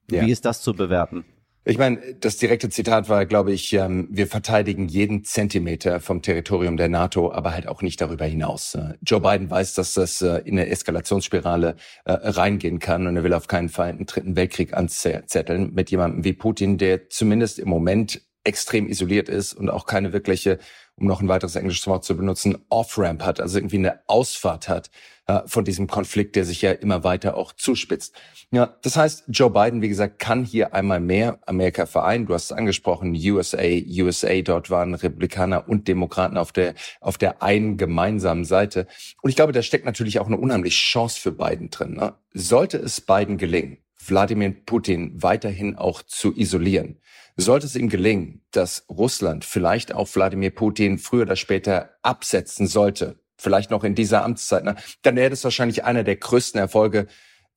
Ja. 0.10 0.26
Wie 0.26 0.32
ist 0.32 0.46
das 0.46 0.62
zu 0.62 0.74
bewerten? 0.74 1.26
Ich 1.70 1.78
meine, 1.78 2.00
das 2.22 2.38
direkte 2.38 2.70
Zitat 2.70 3.10
war, 3.10 3.26
glaube 3.26 3.52
ich, 3.52 3.74
ähm, 3.74 4.08
wir 4.10 4.28
verteidigen 4.28 4.88
jeden 4.88 5.26
Zentimeter 5.26 6.00
vom 6.00 6.22
Territorium 6.22 6.78
der 6.78 6.88
NATO, 6.88 7.34
aber 7.34 7.52
halt 7.52 7.68
auch 7.68 7.82
nicht 7.82 8.00
darüber 8.00 8.24
hinaus. 8.24 8.76
Äh, 8.76 8.94
Joe 9.06 9.20
Biden 9.20 9.52
weiß, 9.52 9.74
dass 9.74 9.94
das 9.94 10.22
äh, 10.22 10.38
in 10.46 10.58
eine 10.58 10.70
Eskalationsspirale 10.70 11.76
äh, 12.06 12.12
reingehen 12.14 12.80
kann 12.80 13.06
und 13.06 13.18
er 13.18 13.26
will 13.26 13.34
auf 13.34 13.48
keinen 13.48 13.68
Fall 13.68 13.90
einen 13.90 14.06
dritten 14.06 14.38
Weltkrieg 14.38 14.74
anzetteln 14.74 15.74
mit 15.74 15.92
jemandem 15.92 16.24
wie 16.24 16.32
Putin, 16.32 16.78
der 16.78 17.10
zumindest 17.10 17.60
im 17.60 17.68
Moment 17.68 18.22
extrem 18.46 18.88
isoliert 18.88 19.28
ist 19.28 19.54
und 19.54 19.70
auch 19.70 19.86
keine 19.86 20.14
wirkliche 20.14 20.60
um 21.00 21.06
noch 21.06 21.22
ein 21.22 21.28
weiteres 21.28 21.56
englisches 21.56 21.86
Wort 21.86 22.04
zu 22.04 22.18
benutzen, 22.18 22.58
Off-Ramp 22.70 23.24
hat, 23.24 23.40
also 23.40 23.60
irgendwie 23.60 23.78
eine 23.78 24.00
Ausfahrt 24.08 24.68
hat 24.68 24.90
äh, 25.28 25.42
von 25.46 25.66
diesem 25.66 25.88
Konflikt, 25.88 26.36
der 26.36 26.46
sich 26.46 26.62
ja 26.62 26.72
immer 26.72 27.04
weiter 27.04 27.36
auch 27.36 27.52
zuspitzt. 27.52 28.16
Ja, 28.52 28.78
das 28.82 28.96
heißt, 28.96 29.26
Joe 29.28 29.50
Biden, 29.50 29.82
wie 29.82 29.90
gesagt, 29.90 30.20
kann 30.20 30.46
hier 30.46 30.74
einmal 30.74 31.02
mehr 31.02 31.40
Amerika 31.46 31.86
vereinen. 31.86 32.26
Du 32.26 32.34
hast 32.34 32.46
es 32.46 32.52
angesprochen, 32.54 33.14
USA, 33.14 33.62
USA, 33.62 34.42
dort 34.42 34.70
waren 34.70 34.94
Republikaner 34.94 35.68
und 35.68 35.90
Demokraten 35.90 36.38
auf 36.38 36.54
der, 36.54 36.76
auf 37.02 37.18
der 37.18 37.44
einen 37.44 37.76
gemeinsamen 37.76 38.46
Seite. 38.46 38.88
Und 39.22 39.30
ich 39.30 39.36
glaube, 39.36 39.52
da 39.52 39.62
steckt 39.62 39.86
natürlich 39.86 40.20
auch 40.20 40.28
eine 40.28 40.38
unheimliche 40.38 40.78
Chance 40.78 41.20
für 41.20 41.34
Biden 41.34 41.70
drin. 41.70 41.96
Ne? 41.96 42.14
Sollte 42.34 42.78
es 42.78 43.02
Biden 43.02 43.38
gelingen, 43.38 43.80
Wladimir 44.06 44.56
Putin 44.66 45.22
weiterhin 45.22 45.76
auch 45.76 46.04
zu 46.04 46.34
isolieren, 46.38 47.02
sollte 47.36 47.66
es 47.66 47.76
ihm 47.76 47.90
gelingen, 47.90 48.44
dass 48.52 48.86
Russland 48.90 49.44
vielleicht 49.44 49.94
auch 49.94 50.08
Wladimir 50.16 50.52
Putin 50.52 50.98
früher 50.98 51.24
oder 51.24 51.36
später 51.36 51.92
absetzen 52.02 52.68
sollte, 52.68 53.20
vielleicht 53.38 53.72
noch 53.72 53.84
in 53.84 53.96
dieser 53.96 54.24
Amtszeit, 54.24 54.64
ne, 54.64 54.76
dann 55.02 55.16
wäre 55.16 55.30
das 55.30 55.44
wahrscheinlich 55.44 55.84
einer 55.84 56.04
der 56.04 56.16
größten 56.16 56.60
Erfolge, 56.60 57.08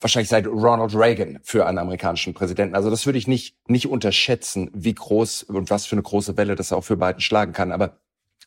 wahrscheinlich 0.00 0.28
seit 0.28 0.46
Ronald 0.46 0.94
Reagan 0.94 1.38
für 1.42 1.66
einen 1.66 1.78
amerikanischen 1.78 2.34
Präsidenten. 2.34 2.74
Also 2.74 2.90
das 2.90 3.06
würde 3.06 3.18
ich 3.18 3.28
nicht, 3.28 3.56
nicht 3.68 3.86
unterschätzen, 3.86 4.70
wie 4.72 4.94
groß 4.94 5.44
und 5.44 5.70
was 5.70 5.86
für 5.86 5.94
eine 5.96 6.02
große 6.02 6.36
Welle 6.36 6.54
das 6.54 6.72
auch 6.72 6.82
für 6.82 6.96
Biden 6.96 7.20
schlagen 7.20 7.52
kann. 7.52 7.70
Aber 7.70 7.98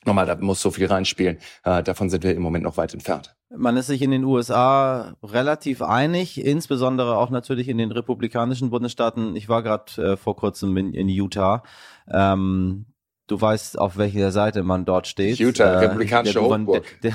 nochmal, 0.05 0.25
da 0.25 0.35
muss 0.35 0.61
so 0.61 0.71
viel 0.71 0.87
reinspielen. 0.87 1.37
Äh, 1.63 1.83
davon 1.83 2.09
sind 2.09 2.23
wir 2.23 2.35
im 2.35 2.41
Moment 2.41 2.63
noch 2.63 2.77
weit 2.77 2.93
entfernt. 2.93 3.35
Man 3.55 3.77
ist 3.77 3.87
sich 3.87 4.01
in 4.01 4.09
den 4.09 4.23
USA 4.23 5.15
relativ 5.21 5.83
einig, 5.83 6.43
insbesondere 6.43 7.17
auch 7.17 7.29
natürlich 7.29 7.69
in 7.69 7.77
den 7.77 7.91
republikanischen 7.91 8.71
Bundesstaaten. 8.71 9.35
Ich 9.35 9.47
war 9.47 9.61
gerade 9.61 10.13
äh, 10.13 10.17
vor 10.17 10.35
kurzem 10.35 10.75
in, 10.77 10.93
in 10.93 11.07
Utah. 11.07 11.61
Ähm, 12.11 12.87
du 13.27 13.39
weißt, 13.39 13.79
auf 13.79 13.97
welcher 13.97 14.31
Seite 14.31 14.63
man 14.63 14.85
dort 14.85 15.07
steht. 15.07 15.39
Utah, 15.39 15.65
äh, 15.65 15.77
republikanische. 15.85 16.39
Der, 17.03 17.13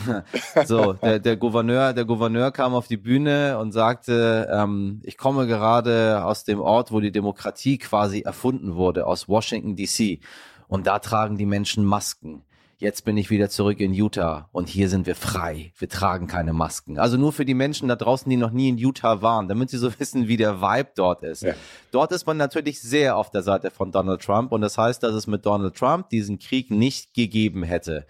der, 0.54 0.66
so, 0.66 0.94
der, 0.94 1.18
der 1.18 1.36
Gouverneur, 1.36 1.92
der 1.92 2.04
Gouverneur 2.04 2.50
kam 2.50 2.74
auf 2.74 2.88
die 2.88 2.96
Bühne 2.96 3.58
und 3.58 3.72
sagte, 3.72 4.48
ähm, 4.52 5.00
ich 5.04 5.16
komme 5.18 5.46
gerade 5.46 6.24
aus 6.24 6.44
dem 6.44 6.60
Ort, 6.60 6.92
wo 6.92 7.00
die 7.00 7.12
Demokratie 7.12 7.78
quasi 7.78 8.20
erfunden 8.22 8.74
wurde, 8.74 9.06
aus 9.06 9.28
Washington 9.28 9.76
DC. 9.76 10.20
Und 10.66 10.86
da 10.86 10.98
tragen 10.98 11.38
die 11.38 11.46
Menschen 11.46 11.84
Masken 11.84 12.42
jetzt 12.78 13.04
bin 13.04 13.16
ich 13.16 13.28
wieder 13.28 13.50
zurück 13.50 13.80
in 13.80 13.92
Utah 13.92 14.48
und 14.52 14.68
hier 14.68 14.88
sind 14.88 15.06
wir 15.06 15.16
frei. 15.16 15.72
Wir 15.76 15.88
tragen 15.88 16.28
keine 16.28 16.52
Masken. 16.52 16.98
Also 16.98 17.16
nur 17.16 17.32
für 17.32 17.44
die 17.44 17.54
Menschen 17.54 17.88
da 17.88 17.96
draußen, 17.96 18.30
die 18.30 18.36
noch 18.36 18.52
nie 18.52 18.68
in 18.68 18.78
Utah 18.78 19.20
waren, 19.20 19.48
damit 19.48 19.70
sie 19.70 19.78
so 19.78 19.90
wissen, 19.98 20.28
wie 20.28 20.36
der 20.36 20.60
Vibe 20.60 20.90
dort 20.94 21.24
ist. 21.24 21.42
Ja. 21.42 21.54
Dort 21.90 22.12
ist 22.12 22.26
man 22.26 22.36
natürlich 22.36 22.80
sehr 22.80 23.16
auf 23.16 23.30
der 23.30 23.42
Seite 23.42 23.70
von 23.70 23.90
Donald 23.90 24.22
Trump 24.22 24.52
und 24.52 24.60
das 24.60 24.78
heißt, 24.78 25.02
dass 25.02 25.14
es 25.14 25.26
mit 25.26 25.44
Donald 25.44 25.76
Trump 25.76 26.08
diesen 26.10 26.38
Krieg 26.38 26.70
nicht 26.70 27.14
gegeben 27.14 27.64
hätte. 27.64 28.06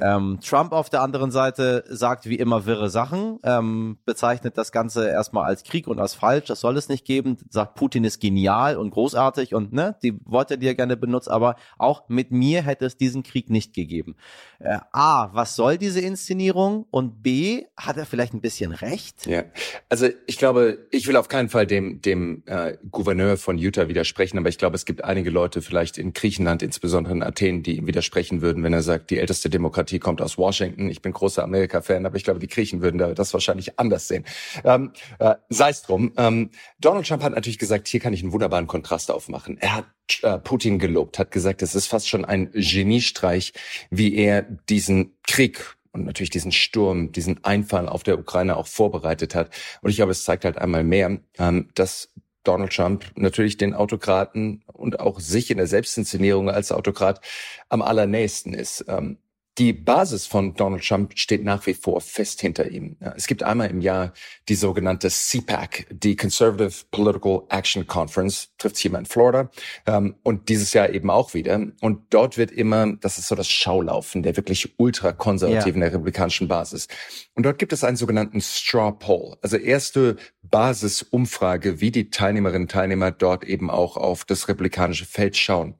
Ähm, 0.00 0.38
Trump 0.40 0.72
auf 0.72 0.90
der 0.90 1.02
anderen 1.02 1.30
Seite 1.30 1.84
sagt 1.88 2.26
wie 2.26 2.36
immer 2.36 2.66
wirre 2.66 2.90
Sachen, 2.90 3.38
ähm, 3.42 3.98
bezeichnet 4.04 4.56
das 4.56 4.72
Ganze 4.72 5.08
erstmal 5.08 5.44
als 5.44 5.64
Krieg 5.64 5.86
und 5.86 5.98
als 5.98 6.14
falsch, 6.14 6.46
das 6.46 6.60
soll 6.60 6.76
es 6.76 6.88
nicht 6.88 7.04
geben, 7.04 7.36
sagt 7.48 7.74
Putin 7.74 8.04
ist 8.04 8.20
genial 8.20 8.76
und 8.76 8.90
großartig 8.90 9.54
und 9.54 9.72
ne, 9.72 9.96
die 10.02 10.18
Worte, 10.24 10.58
die 10.58 10.66
er 10.66 10.74
gerne 10.74 10.96
benutzt, 10.96 11.30
aber 11.30 11.56
auch 11.78 12.08
mit 12.08 12.30
mir 12.30 12.62
hätte 12.62 12.86
es 12.86 12.96
diesen 12.96 13.22
Krieg 13.22 13.50
nicht 13.50 13.74
gegeben. 13.74 14.16
Äh, 14.58 14.78
A, 14.92 15.30
was 15.32 15.56
soll 15.56 15.78
diese 15.78 16.00
Inszenierung? 16.00 16.86
Und 16.90 17.22
B, 17.22 17.64
hat 17.76 17.96
er 17.96 18.06
vielleicht 18.06 18.34
ein 18.34 18.40
bisschen 18.40 18.72
recht? 18.72 19.26
Ja, 19.26 19.44
also 19.88 20.08
ich 20.26 20.38
glaube, 20.38 20.86
ich 20.90 21.06
will 21.06 21.16
auf 21.16 21.28
keinen 21.28 21.48
Fall 21.48 21.66
dem, 21.66 22.00
dem 22.00 22.42
äh, 22.46 22.76
Gouverneur 22.90 23.36
von 23.36 23.58
Utah 23.58 23.88
widersprechen, 23.88 24.38
aber 24.38 24.48
ich 24.48 24.58
glaube, 24.58 24.76
es 24.76 24.84
gibt 24.84 25.04
einige 25.04 25.30
Leute 25.30 25.62
vielleicht 25.62 25.98
in 25.98 26.12
Griechenland, 26.12 26.62
insbesondere 26.62 27.14
in 27.14 27.22
Athen, 27.22 27.62
die 27.62 27.76
ihm 27.76 27.86
widersprechen 27.86 28.42
würden, 28.42 28.62
wenn 28.62 28.72
er 28.72 28.82
sagt, 28.82 29.10
die 29.10 29.18
älteste 29.18 29.50
Demokratie 29.50 29.89
Demokratie 29.90 29.98
kommt 29.98 30.22
aus 30.22 30.38
Washington. 30.38 30.88
Ich 30.88 31.02
bin 31.02 31.12
großer 31.12 31.42
Amerika-Fan, 31.42 32.06
aber 32.06 32.16
ich 32.16 32.24
glaube, 32.24 32.40
die 32.40 32.48
Griechen 32.48 32.80
würden 32.80 32.98
da 32.98 33.12
das 33.12 33.32
wahrscheinlich 33.32 33.78
anders 33.78 34.08
sehen. 34.08 34.24
Ähm, 34.64 34.92
äh, 35.18 35.34
Sei 35.48 35.70
es 35.70 35.82
drum. 35.82 36.12
Ähm, 36.16 36.50
Donald 36.80 37.06
Trump 37.06 37.22
hat 37.22 37.34
natürlich 37.34 37.58
gesagt, 37.58 37.88
hier 37.88 38.00
kann 38.00 38.12
ich 38.12 38.22
einen 38.22 38.32
wunderbaren 38.32 38.66
Kontrast 38.66 39.10
aufmachen. 39.10 39.58
Er 39.58 39.76
hat 39.76 39.86
äh, 40.22 40.38
Putin 40.38 40.78
gelobt, 40.78 41.18
hat 41.18 41.30
gesagt, 41.30 41.62
es 41.62 41.74
ist 41.74 41.86
fast 41.86 42.08
schon 42.08 42.24
ein 42.24 42.50
Geniestreich, 42.52 43.52
wie 43.90 44.14
er 44.14 44.42
diesen 44.42 45.16
Krieg 45.26 45.76
und 45.92 46.04
natürlich 46.04 46.30
diesen 46.30 46.52
Sturm, 46.52 47.10
diesen 47.12 47.44
Einfall 47.44 47.88
auf 47.88 48.04
der 48.04 48.18
Ukraine 48.18 48.56
auch 48.56 48.68
vorbereitet 48.68 49.34
hat. 49.34 49.50
Und 49.82 49.90
ich 49.90 49.96
glaube, 49.96 50.12
es 50.12 50.24
zeigt 50.24 50.44
halt 50.44 50.58
einmal 50.58 50.84
mehr, 50.84 51.18
ähm, 51.38 51.68
dass 51.74 52.12
Donald 52.44 52.72
Trump 52.72 53.04
natürlich 53.16 53.58
den 53.58 53.74
Autokraten 53.74 54.62
und 54.72 54.98
auch 54.98 55.20
sich 55.20 55.50
in 55.50 55.58
der 55.58 55.66
Selbstinszenierung 55.66 56.48
als 56.48 56.72
Autokrat 56.72 57.20
am 57.68 57.82
allernächsten 57.82 58.54
ist. 58.54 58.84
Ähm, 58.88 59.18
die 59.58 59.72
Basis 59.72 60.26
von 60.26 60.54
Donald 60.54 60.86
Trump 60.86 61.18
steht 61.18 61.44
nach 61.44 61.66
wie 61.66 61.74
vor 61.74 62.00
fest 62.00 62.40
hinter 62.40 62.70
ihm. 62.70 62.96
Es 63.16 63.26
gibt 63.26 63.42
einmal 63.42 63.68
im 63.68 63.80
Jahr 63.80 64.12
die 64.48 64.54
sogenannte 64.54 65.10
CPAC, 65.10 65.86
die 65.90 66.16
Conservative 66.16 66.84
Political 66.90 67.42
Action 67.48 67.86
Conference, 67.86 68.50
trifft 68.58 68.76
sich 68.76 68.86
immer 68.86 68.98
in 68.98 69.06
Florida 69.06 69.50
ähm, 69.86 70.14
und 70.22 70.48
dieses 70.48 70.72
Jahr 70.72 70.90
eben 70.90 71.10
auch 71.10 71.34
wieder. 71.34 71.60
Und 71.80 72.02
dort 72.10 72.38
wird 72.38 72.50
immer, 72.50 72.96
das 72.96 73.18
ist 73.18 73.28
so 73.28 73.34
das 73.34 73.48
Schaulaufen 73.48 74.22
der 74.22 74.36
wirklich 74.36 74.78
ultrakonservativen 74.78 75.80
yeah. 75.80 75.90
der 75.90 75.98
republikanischen 75.98 76.48
Basis. 76.48 76.88
Und 77.34 77.44
dort 77.44 77.58
gibt 77.58 77.72
es 77.72 77.84
einen 77.84 77.96
sogenannten 77.96 78.40
Straw 78.40 78.92
Poll, 78.92 79.36
also 79.42 79.56
erste 79.56 80.16
Basisumfrage, 80.42 81.80
wie 81.80 81.90
die 81.90 82.10
Teilnehmerinnen 82.10 82.62
und 82.62 82.70
Teilnehmer 82.70 83.10
dort 83.10 83.44
eben 83.44 83.70
auch 83.70 83.96
auf 83.96 84.24
das 84.24 84.48
republikanische 84.48 85.06
Feld 85.06 85.36
schauen. 85.36 85.79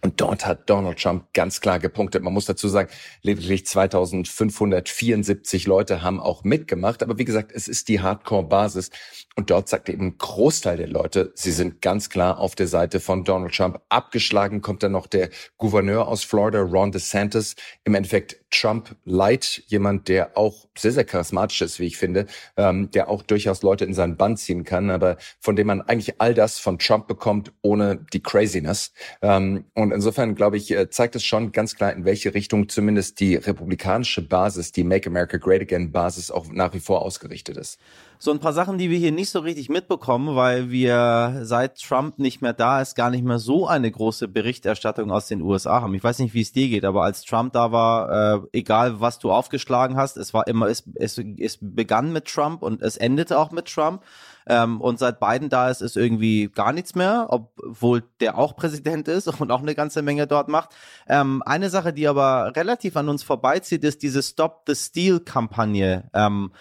Und 0.00 0.20
dort 0.20 0.46
hat 0.46 0.68
Donald 0.68 1.00
Trump 1.00 1.26
ganz 1.32 1.60
klar 1.60 1.78
gepunktet. 1.78 2.22
Man 2.22 2.32
muss 2.32 2.46
dazu 2.46 2.68
sagen, 2.68 2.90
lediglich 3.22 3.66
2574 3.66 5.66
Leute 5.66 6.02
haben 6.02 6.20
auch 6.20 6.44
mitgemacht. 6.44 7.02
Aber 7.02 7.18
wie 7.18 7.24
gesagt, 7.24 7.52
es 7.52 7.68
ist 7.68 7.88
die 7.88 8.00
Hardcore-Basis. 8.00 8.90
Und 9.36 9.50
dort 9.50 9.68
sagt 9.68 9.88
eben 9.88 10.06
ein 10.06 10.18
Großteil 10.18 10.76
der 10.76 10.88
Leute, 10.88 11.32
sie 11.34 11.52
sind 11.52 11.80
ganz 11.80 12.10
klar 12.10 12.38
auf 12.38 12.54
der 12.54 12.66
Seite 12.66 13.00
von 13.00 13.24
Donald 13.24 13.54
Trump. 13.54 13.80
Abgeschlagen 13.88 14.60
kommt 14.60 14.82
dann 14.82 14.92
noch 14.92 15.06
der 15.06 15.30
Gouverneur 15.58 16.08
aus 16.08 16.24
Florida, 16.24 16.60
Ron 16.60 16.92
DeSantis. 16.92 17.54
Im 17.84 17.94
Endeffekt 17.94 18.41
Trump 18.52 18.94
Light, 19.04 19.64
jemand, 19.66 20.08
der 20.08 20.36
auch 20.36 20.66
sehr, 20.76 20.92
sehr 20.92 21.04
charismatisch 21.04 21.62
ist, 21.62 21.80
wie 21.80 21.86
ich 21.86 21.96
finde, 21.96 22.26
ähm, 22.56 22.90
der 22.90 23.08
auch 23.08 23.22
durchaus 23.22 23.62
Leute 23.62 23.84
in 23.84 23.94
seinen 23.94 24.16
Bann 24.16 24.36
ziehen 24.36 24.64
kann, 24.64 24.90
aber 24.90 25.16
von 25.40 25.56
dem 25.56 25.66
man 25.66 25.80
eigentlich 25.80 26.20
all 26.20 26.34
das 26.34 26.58
von 26.58 26.78
Trump 26.78 27.08
bekommt, 27.08 27.52
ohne 27.62 28.04
die 28.12 28.22
Craziness. 28.22 28.92
Ähm, 29.20 29.64
und 29.74 29.92
insofern, 29.92 30.34
glaube 30.34 30.56
ich, 30.56 30.70
äh, 30.70 30.88
zeigt 30.90 31.16
es 31.16 31.24
schon 31.24 31.52
ganz 31.52 31.74
klar, 31.74 31.92
in 31.92 32.04
welche 32.04 32.34
Richtung 32.34 32.68
zumindest 32.68 33.20
die 33.20 33.34
republikanische 33.36 34.22
Basis, 34.22 34.72
die 34.72 34.84
Make 34.84 35.08
America 35.08 35.38
Great 35.38 35.62
Again 35.62 35.90
Basis 35.90 36.30
auch 36.30 36.46
nach 36.48 36.74
wie 36.74 36.80
vor 36.80 37.02
ausgerichtet 37.02 37.56
ist. 37.56 37.78
So 38.24 38.30
ein 38.30 38.38
paar 38.38 38.52
Sachen, 38.52 38.78
die 38.78 38.88
wir 38.88 38.98
hier 38.98 39.10
nicht 39.10 39.30
so 39.30 39.40
richtig 39.40 39.68
mitbekommen, 39.68 40.36
weil 40.36 40.70
wir 40.70 41.40
seit 41.42 41.80
Trump 41.80 42.20
nicht 42.20 42.40
mehr 42.40 42.52
da 42.52 42.80
ist, 42.80 42.94
gar 42.94 43.10
nicht 43.10 43.24
mehr 43.24 43.40
so 43.40 43.66
eine 43.66 43.90
große 43.90 44.28
Berichterstattung 44.28 45.10
aus 45.10 45.26
den 45.26 45.42
USA 45.42 45.80
haben. 45.80 45.92
Ich 45.94 46.04
weiß 46.04 46.20
nicht, 46.20 46.32
wie 46.32 46.42
es 46.42 46.52
dir 46.52 46.68
geht, 46.68 46.84
aber 46.84 47.02
als 47.02 47.24
Trump 47.24 47.52
da 47.52 47.72
war, 47.72 48.36
äh, 48.36 48.41
egal 48.52 49.00
was 49.00 49.18
du 49.18 49.30
aufgeschlagen 49.30 49.96
hast, 49.96 50.16
es 50.16 50.34
war 50.34 50.46
immer, 50.46 50.66
es, 50.66 50.84
es, 50.94 51.18
es 51.38 51.58
begann 51.60 52.12
mit 52.12 52.26
Trump 52.26 52.62
und 52.62 52.82
es 52.82 52.96
endete 52.96 53.38
auch 53.38 53.50
mit 53.50 53.66
Trump. 53.66 54.02
Ähm, 54.46 54.80
und 54.80 54.98
seit 54.98 55.20
Biden 55.20 55.48
da 55.48 55.70
ist, 55.70 55.82
ist 55.82 55.96
irgendwie 55.96 56.48
gar 56.48 56.72
nichts 56.72 56.94
mehr, 56.94 57.26
obwohl 57.30 58.02
der 58.20 58.38
auch 58.38 58.56
Präsident 58.56 59.08
ist 59.08 59.28
und 59.28 59.50
auch 59.50 59.62
eine 59.62 59.74
ganze 59.74 60.02
Menge 60.02 60.26
dort 60.26 60.48
macht. 60.48 60.70
Ähm, 61.08 61.42
eine 61.46 61.70
Sache, 61.70 61.92
die 61.92 62.08
aber 62.08 62.52
relativ 62.56 62.96
an 62.96 63.08
uns 63.08 63.22
vorbeizieht, 63.22 63.84
ist 63.84 64.02
diese 64.02 64.22
Stop 64.22 64.64
the 64.66 64.74
Steal-Kampagne. 64.74 66.10
Ähm, 66.12 66.52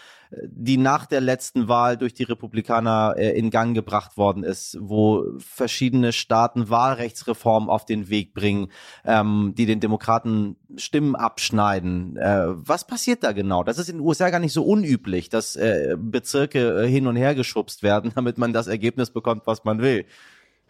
die 0.43 0.77
nach 0.77 1.05
der 1.05 1.21
letzten 1.21 1.67
Wahl 1.67 1.97
durch 1.97 2.13
die 2.13 2.23
Republikaner 2.23 3.15
äh, 3.17 3.37
in 3.37 3.49
Gang 3.49 3.75
gebracht 3.75 4.17
worden 4.17 4.43
ist, 4.43 4.77
wo 4.79 5.25
verschiedene 5.37 6.13
Staaten 6.13 6.69
Wahlrechtsreformen 6.69 7.69
auf 7.69 7.85
den 7.85 8.09
Weg 8.09 8.33
bringen, 8.33 8.71
ähm, 9.05 9.53
die 9.57 9.65
den 9.65 9.79
Demokraten 9.79 10.55
Stimmen 10.77 11.15
abschneiden. 11.15 12.17
Äh, 12.17 12.45
was 12.47 12.87
passiert 12.87 13.23
da 13.23 13.33
genau? 13.33 13.63
Das 13.63 13.77
ist 13.77 13.89
in 13.89 13.97
den 13.97 14.05
USA 14.05 14.29
gar 14.29 14.39
nicht 14.39 14.53
so 14.53 14.63
unüblich, 14.63 15.29
dass 15.29 15.55
äh, 15.55 15.95
Bezirke 15.97 16.83
äh, 16.83 16.87
hin 16.87 17.07
und 17.07 17.15
her 17.17 17.35
geschubst 17.35 17.83
werden, 17.83 18.11
damit 18.15 18.37
man 18.37 18.53
das 18.53 18.67
Ergebnis 18.67 19.11
bekommt, 19.11 19.43
was 19.45 19.63
man 19.65 19.81
will. 19.81 20.05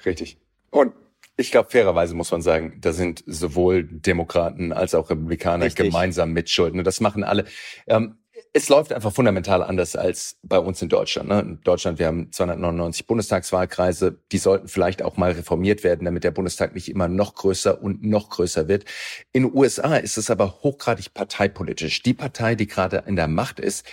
Richtig. 0.06 0.38
Und 0.72 0.94
ich 1.38 1.52
glaube, 1.52 1.70
fairerweise 1.70 2.16
muss 2.16 2.32
man 2.32 2.42
sagen, 2.42 2.78
da 2.82 2.94
sind 2.94 3.24
sowohl 3.26 3.84
Demokraten 3.84 4.74
als 4.74 4.96
auch 4.96 5.10
Republikaner 5.10 5.66
Richtig. 5.66 5.88
gemeinsam 5.88 6.34
mitschulden. 6.34 6.84
Das 6.84 7.00
machen 7.00 7.24
alle. 7.24 7.46
Ähm, 7.88 8.18
es 8.54 8.68
läuft 8.68 8.92
einfach 8.92 9.14
fundamental 9.14 9.64
anders 9.64 9.96
als 9.96 10.38
bei 10.44 10.60
uns 10.60 10.82
in 10.82 10.90
Deutschland. 10.90 11.30
Ne? 11.30 11.40
In 11.40 11.62
Deutschland, 11.64 12.00
wir 12.00 12.08
haben 12.08 12.32
299 12.32 13.08
Bundestagswahlkreise, 13.08 14.18
die 14.32 14.38
sollten 14.38 14.68
vielleicht 14.68 15.04
auch 15.04 15.16
mal 15.16 15.32
reformiert 15.32 15.84
werden, 15.84 16.04
damit 16.04 16.26
der 16.26 16.32
Bundestag 16.32 16.76
nicht 16.76 16.90
immer 16.90 17.08
noch 17.08 17.36
größer 17.36 17.82
und 17.82 18.04
noch 18.04 18.30
größer 18.30 18.68
wird. 18.68 18.84
In 19.32 19.44
den 19.44 19.56
USA 19.56 19.96
ist 19.96 20.18
es 20.18 20.30
aber 20.30 20.60
hochgradig 20.64 21.14
parteipolitisch. 21.14 22.02
Die 22.04 22.14
Partei, 22.14 22.56
die 22.56 22.68
gerade 22.68 23.04
in 23.08 23.16
der 23.16 23.30
Macht 23.30 23.60
ist, 23.60 23.86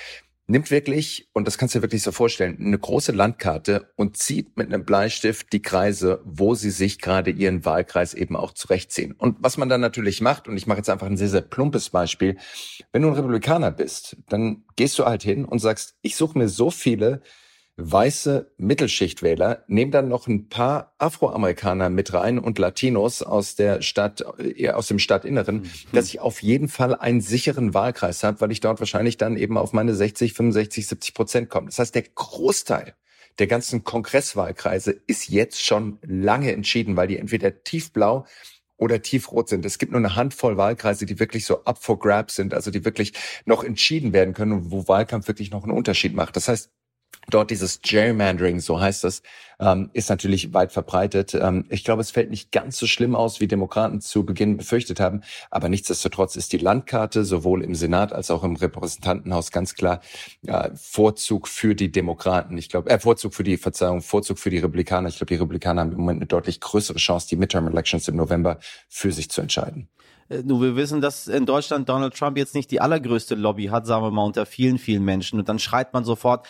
nimmt 0.48 0.70
wirklich, 0.70 1.28
und 1.34 1.46
das 1.46 1.58
kannst 1.58 1.74
du 1.74 1.78
dir 1.78 1.82
wirklich 1.82 2.02
so 2.02 2.10
vorstellen, 2.10 2.58
eine 2.58 2.78
große 2.78 3.12
Landkarte 3.12 3.92
und 3.96 4.16
zieht 4.16 4.56
mit 4.56 4.66
einem 4.66 4.84
Bleistift 4.84 5.52
die 5.52 5.62
Kreise, 5.62 6.22
wo 6.24 6.54
sie 6.54 6.70
sich 6.70 7.00
gerade 7.00 7.30
ihren 7.30 7.64
Wahlkreis 7.64 8.14
eben 8.14 8.34
auch 8.34 8.52
zurechtziehen. 8.52 9.12
Und 9.12 9.36
was 9.40 9.58
man 9.58 9.68
dann 9.68 9.82
natürlich 9.82 10.22
macht, 10.22 10.48
und 10.48 10.56
ich 10.56 10.66
mache 10.66 10.78
jetzt 10.78 10.88
einfach 10.88 11.06
ein 11.06 11.18
sehr, 11.18 11.28
sehr 11.28 11.42
plumpes 11.42 11.90
Beispiel, 11.90 12.38
wenn 12.92 13.02
du 13.02 13.08
ein 13.08 13.14
Republikaner 13.14 13.70
bist, 13.70 14.16
dann 14.28 14.64
gehst 14.74 14.98
du 14.98 15.04
halt 15.04 15.22
hin 15.22 15.44
und 15.44 15.58
sagst, 15.58 15.96
ich 16.00 16.16
suche 16.16 16.38
mir 16.38 16.48
so 16.48 16.70
viele 16.70 17.20
weiße 17.78 18.50
Mittelschichtwähler, 18.58 19.64
nehmen 19.68 19.92
dann 19.92 20.08
noch 20.08 20.26
ein 20.26 20.48
paar 20.48 20.94
Afroamerikaner 20.98 21.90
mit 21.90 22.12
rein 22.12 22.38
und 22.38 22.58
Latinos 22.58 23.22
aus 23.22 23.54
der 23.54 23.82
Stadt, 23.82 24.24
eher 24.38 24.76
aus 24.76 24.88
dem 24.88 24.98
Stadtinneren, 24.98 25.60
mhm. 25.60 25.70
dass 25.92 26.06
ich 26.06 26.20
auf 26.20 26.42
jeden 26.42 26.68
Fall 26.68 26.96
einen 26.96 27.20
sicheren 27.20 27.74
Wahlkreis 27.74 28.24
habe, 28.24 28.40
weil 28.40 28.50
ich 28.50 28.60
dort 28.60 28.80
wahrscheinlich 28.80 29.16
dann 29.16 29.36
eben 29.36 29.56
auf 29.56 29.72
meine 29.72 29.94
60, 29.94 30.32
65, 30.34 30.88
70 30.88 31.14
Prozent 31.14 31.48
komme. 31.48 31.66
Das 31.66 31.78
heißt, 31.78 31.94
der 31.94 32.02
Großteil 32.02 32.94
der 33.38 33.46
ganzen 33.46 33.84
Kongresswahlkreise 33.84 35.00
ist 35.06 35.28
jetzt 35.28 35.64
schon 35.64 35.98
lange 36.02 36.52
entschieden, 36.52 36.96
weil 36.96 37.06
die 37.06 37.18
entweder 37.18 37.62
tiefblau 37.62 38.26
oder 38.76 39.02
tiefrot 39.02 39.48
sind. 39.48 39.64
Es 39.64 39.78
gibt 39.78 39.92
nur 39.92 40.00
eine 40.00 40.16
Handvoll 40.16 40.56
Wahlkreise, 40.56 41.06
die 41.06 41.20
wirklich 41.20 41.44
so 41.44 41.64
up 41.64 41.82
for 41.82 41.98
grabs 41.98 42.36
sind, 42.36 42.54
also 42.54 42.70
die 42.70 42.84
wirklich 42.84 43.12
noch 43.44 43.62
entschieden 43.62 44.12
werden 44.12 44.34
können 44.34 44.52
und 44.52 44.70
wo 44.70 44.88
Wahlkampf 44.88 45.28
wirklich 45.28 45.50
noch 45.50 45.64
einen 45.64 45.72
Unterschied 45.72 46.14
macht. 46.14 46.36
Das 46.36 46.48
heißt, 46.48 46.70
Dort 47.30 47.50
dieses 47.50 47.82
Gerrymandering, 47.82 48.60
so 48.60 48.80
heißt 48.80 49.04
das, 49.04 49.22
ähm, 49.60 49.90
ist 49.92 50.08
natürlich 50.08 50.54
weit 50.54 50.72
verbreitet. 50.72 51.34
Ähm, 51.34 51.66
ich 51.68 51.84
glaube, 51.84 52.00
es 52.00 52.10
fällt 52.10 52.30
nicht 52.30 52.52
ganz 52.52 52.78
so 52.78 52.86
schlimm 52.86 53.14
aus, 53.14 53.38
wie 53.40 53.46
Demokraten 53.46 54.00
zu 54.00 54.24
Beginn 54.24 54.56
befürchtet 54.56 54.98
haben. 54.98 55.20
Aber 55.50 55.68
nichtsdestotrotz 55.68 56.36
ist 56.36 56.54
die 56.54 56.58
Landkarte 56.58 57.24
sowohl 57.24 57.62
im 57.62 57.74
Senat 57.74 58.14
als 58.14 58.30
auch 58.30 58.44
im 58.44 58.56
Repräsentantenhaus 58.56 59.50
ganz 59.50 59.74
klar 59.74 60.00
äh, 60.46 60.70
Vorzug 60.74 61.48
für 61.48 61.74
die 61.74 61.92
Demokraten. 61.92 62.56
Ich 62.56 62.70
glaube, 62.70 62.88
äh, 62.88 62.98
Vorzug 62.98 63.34
für 63.34 63.44
die 63.44 63.58
Verzeihung, 63.58 64.00
Vorzug 64.00 64.38
für 64.38 64.48
die 64.48 64.58
Republikaner. 64.58 65.10
Ich 65.10 65.18
glaube, 65.18 65.28
die 65.28 65.34
Republikaner 65.34 65.82
haben 65.82 65.92
im 65.92 65.98
Moment 65.98 66.20
eine 66.20 66.26
deutlich 66.26 66.60
größere 66.60 66.98
Chance, 66.98 67.28
die 67.28 67.36
Midterm-Elections 67.36 68.08
im 68.08 68.16
November 68.16 68.58
für 68.88 69.12
sich 69.12 69.28
zu 69.28 69.42
entscheiden. 69.42 69.88
Äh, 70.30 70.44
nur 70.44 70.62
wir 70.62 70.76
wissen, 70.76 71.02
dass 71.02 71.26
in 71.28 71.44
Deutschland 71.44 71.90
Donald 71.90 72.16
Trump 72.16 72.38
jetzt 72.38 72.54
nicht 72.54 72.70
die 72.70 72.80
allergrößte 72.80 73.34
Lobby 73.34 73.66
hat, 73.66 73.86
sagen 73.86 74.02
wir 74.02 74.10
mal, 74.10 74.24
unter 74.24 74.46
vielen, 74.46 74.78
vielen 74.78 75.04
Menschen. 75.04 75.38
Und 75.38 75.50
dann 75.50 75.58
schreit 75.58 75.92
man 75.92 76.04
sofort, 76.04 76.46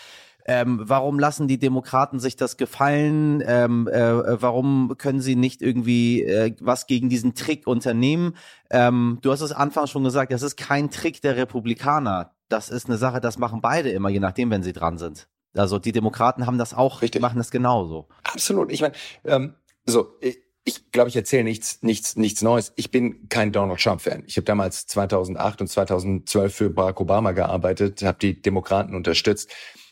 ähm, 0.48 0.80
warum 0.82 1.18
lassen 1.18 1.46
die 1.46 1.58
Demokraten 1.58 2.20
sich 2.20 2.34
das 2.34 2.56
gefallen? 2.56 3.42
Ähm, 3.46 3.86
äh, 3.86 4.40
warum 4.42 4.94
können 4.96 5.20
sie 5.20 5.36
nicht 5.36 5.60
irgendwie 5.60 6.22
äh, 6.22 6.56
was 6.60 6.86
gegen 6.86 7.10
diesen 7.10 7.34
Trick 7.34 7.66
unternehmen? 7.66 8.34
Ähm, 8.70 9.18
du 9.20 9.30
hast 9.30 9.42
es 9.42 9.52
anfangs 9.52 9.90
schon 9.90 10.04
gesagt, 10.04 10.32
das 10.32 10.40
ist 10.40 10.56
kein 10.56 10.90
Trick 10.90 11.20
der 11.20 11.36
Republikaner. 11.36 12.32
Das 12.48 12.70
ist 12.70 12.86
eine 12.88 12.96
Sache, 12.96 13.20
das 13.20 13.36
machen 13.36 13.60
beide 13.60 13.90
immer, 13.90 14.08
je 14.08 14.20
nachdem, 14.20 14.50
wenn 14.50 14.62
sie 14.62 14.72
dran 14.72 14.96
sind. 14.96 15.28
Also 15.54 15.78
die 15.78 15.92
Demokraten 15.92 16.46
haben 16.46 16.56
das 16.56 16.72
auch, 16.72 17.02
Richtig. 17.02 17.20
machen 17.20 17.36
das 17.36 17.50
genauso. 17.50 18.08
Absolut. 18.24 18.72
Ich 18.72 18.80
meine, 18.80 18.94
ähm, 19.26 19.54
so, 19.84 20.14
ich, 20.22 20.38
ich 20.64 20.92
glaube, 20.92 21.10
ich 21.10 21.16
erzähle 21.16 21.44
nichts, 21.44 21.82
nichts, 21.82 22.16
nichts 22.16 22.40
Neues. 22.40 22.72
Ich 22.76 22.90
bin 22.90 23.28
kein 23.28 23.52
Donald 23.52 23.80
Trump-Fan. 23.80 24.22
Ich 24.26 24.38
habe 24.38 24.46
damals 24.46 24.86
2008 24.86 25.60
und 25.60 25.66
2012 25.66 26.54
für 26.54 26.70
Barack 26.70 27.02
Obama 27.02 27.32
gearbeitet, 27.32 28.02
habe 28.02 28.18
die 28.18 28.40
Demokraten 28.40 28.94
unterstützt. 28.94 29.50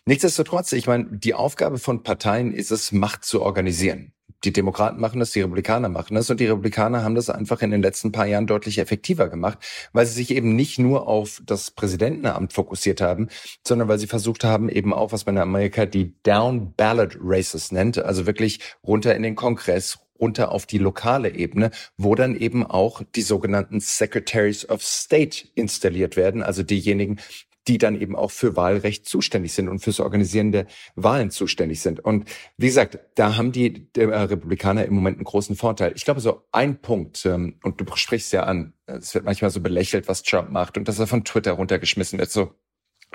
Nichtsdestotrotz, 0.09 0.71
ich 0.71 0.87
meine, 0.87 1.07
die 1.11 1.35
Aufgabe 1.35 1.79
von 1.79 2.05
Parteien 2.05 2.53
ist 2.53 2.71
es, 2.71 2.93
Macht 2.93 3.25
zu 3.25 3.43
organisieren. 3.43 4.13
Die 4.45 4.53
Demokraten 4.53 5.01
machen 5.01 5.19
das, 5.19 5.33
die 5.33 5.41
Republikaner 5.41 5.89
machen 5.89 6.15
das 6.15 6.31
und 6.31 6.39
die 6.39 6.47
Republikaner 6.47 7.03
haben 7.03 7.17
das 7.17 7.29
einfach 7.29 7.61
in 7.61 7.73
den 7.73 7.83
letzten 7.83 8.13
paar 8.13 8.27
Jahren 8.27 8.47
deutlich 8.47 8.79
effektiver 8.79 9.29
gemacht, 9.29 9.59
weil 9.93 10.07
sie 10.07 10.13
sich 10.13 10.31
eben 10.31 10.55
nicht 10.55 10.79
nur 10.79 11.09
auf 11.09 11.43
das 11.45 11.73
Präsidentenamt 11.73 12.53
fokussiert 12.53 13.01
haben, 13.01 13.27
sondern 13.67 13.89
weil 13.89 13.99
sie 13.99 14.07
versucht 14.07 14.45
haben, 14.45 14.69
eben 14.69 14.95
auch, 14.95 15.11
was 15.11 15.27
man 15.27 15.35
in 15.35 15.43
Amerika 15.43 15.87
die 15.87 16.15
Down 16.23 16.73
Ballot 16.77 17.19
Races 17.21 17.73
nennt, 17.73 17.99
also 17.99 18.27
wirklich 18.27 18.61
runter 18.87 19.17
in 19.17 19.25
den 19.25 19.35
Kongress, 19.35 19.99
runter 20.21 20.53
auf 20.53 20.67
die 20.67 20.79
lokale 20.79 21.35
Ebene, 21.35 21.73
wo 21.97 22.15
dann 22.15 22.37
eben 22.37 22.65
auch 22.65 23.03
die 23.17 23.23
sogenannten 23.23 23.81
Secretaries 23.81 24.69
of 24.69 24.85
State 24.85 25.49
installiert 25.57 26.17
werden, 26.17 26.45
also 26.45 26.63
diejenigen, 26.63 27.19
die 27.69 27.79
dann 27.79 28.01
eben 28.01 28.15
auch 28.17 28.31
für 28.31 28.57
Wahlrecht 28.57 29.07
zuständig 29.07 29.53
sind 29.53 29.69
und 29.69 29.81
fürs 29.81 30.01
Organisieren 30.01 30.53
der 30.53 30.67
Wahlen 30.95 31.31
zuständig 31.31 31.81
sind. 31.81 32.01
Und 32.01 32.29
wie 32.57 32.67
gesagt, 32.67 32.99
da 33.15 33.37
haben 33.37 33.53
die 33.53 33.89
äh, 33.97 34.05
Republikaner 34.05 34.85
im 34.85 34.95
Moment 34.95 35.19
einen 35.19 35.25
großen 35.25 35.57
Vorteil. 35.57 35.93
Ich 35.97 36.05
glaube, 36.05 36.21
so 36.21 36.43
ein 36.53 36.81
Punkt, 36.81 37.27
ähm, 37.27 37.59
und 37.63 37.81
du 37.81 37.97
sprichst 37.97 38.33
ja 38.33 38.45
an, 38.45 38.75
es 38.87 39.15
wird 39.15 39.25
manchmal 39.25 39.51
so 39.51 39.61
belächelt, 39.61 40.09
was 40.09 40.23
Trump 40.23 40.51
macht 40.51 40.79
und 40.79 40.87
dass 40.89 40.99
er 40.99 41.07
von 41.07 41.25
Twitter 41.25 41.53
runtergeschmissen 41.53 42.19
wird. 42.19 42.31
So 42.31 42.55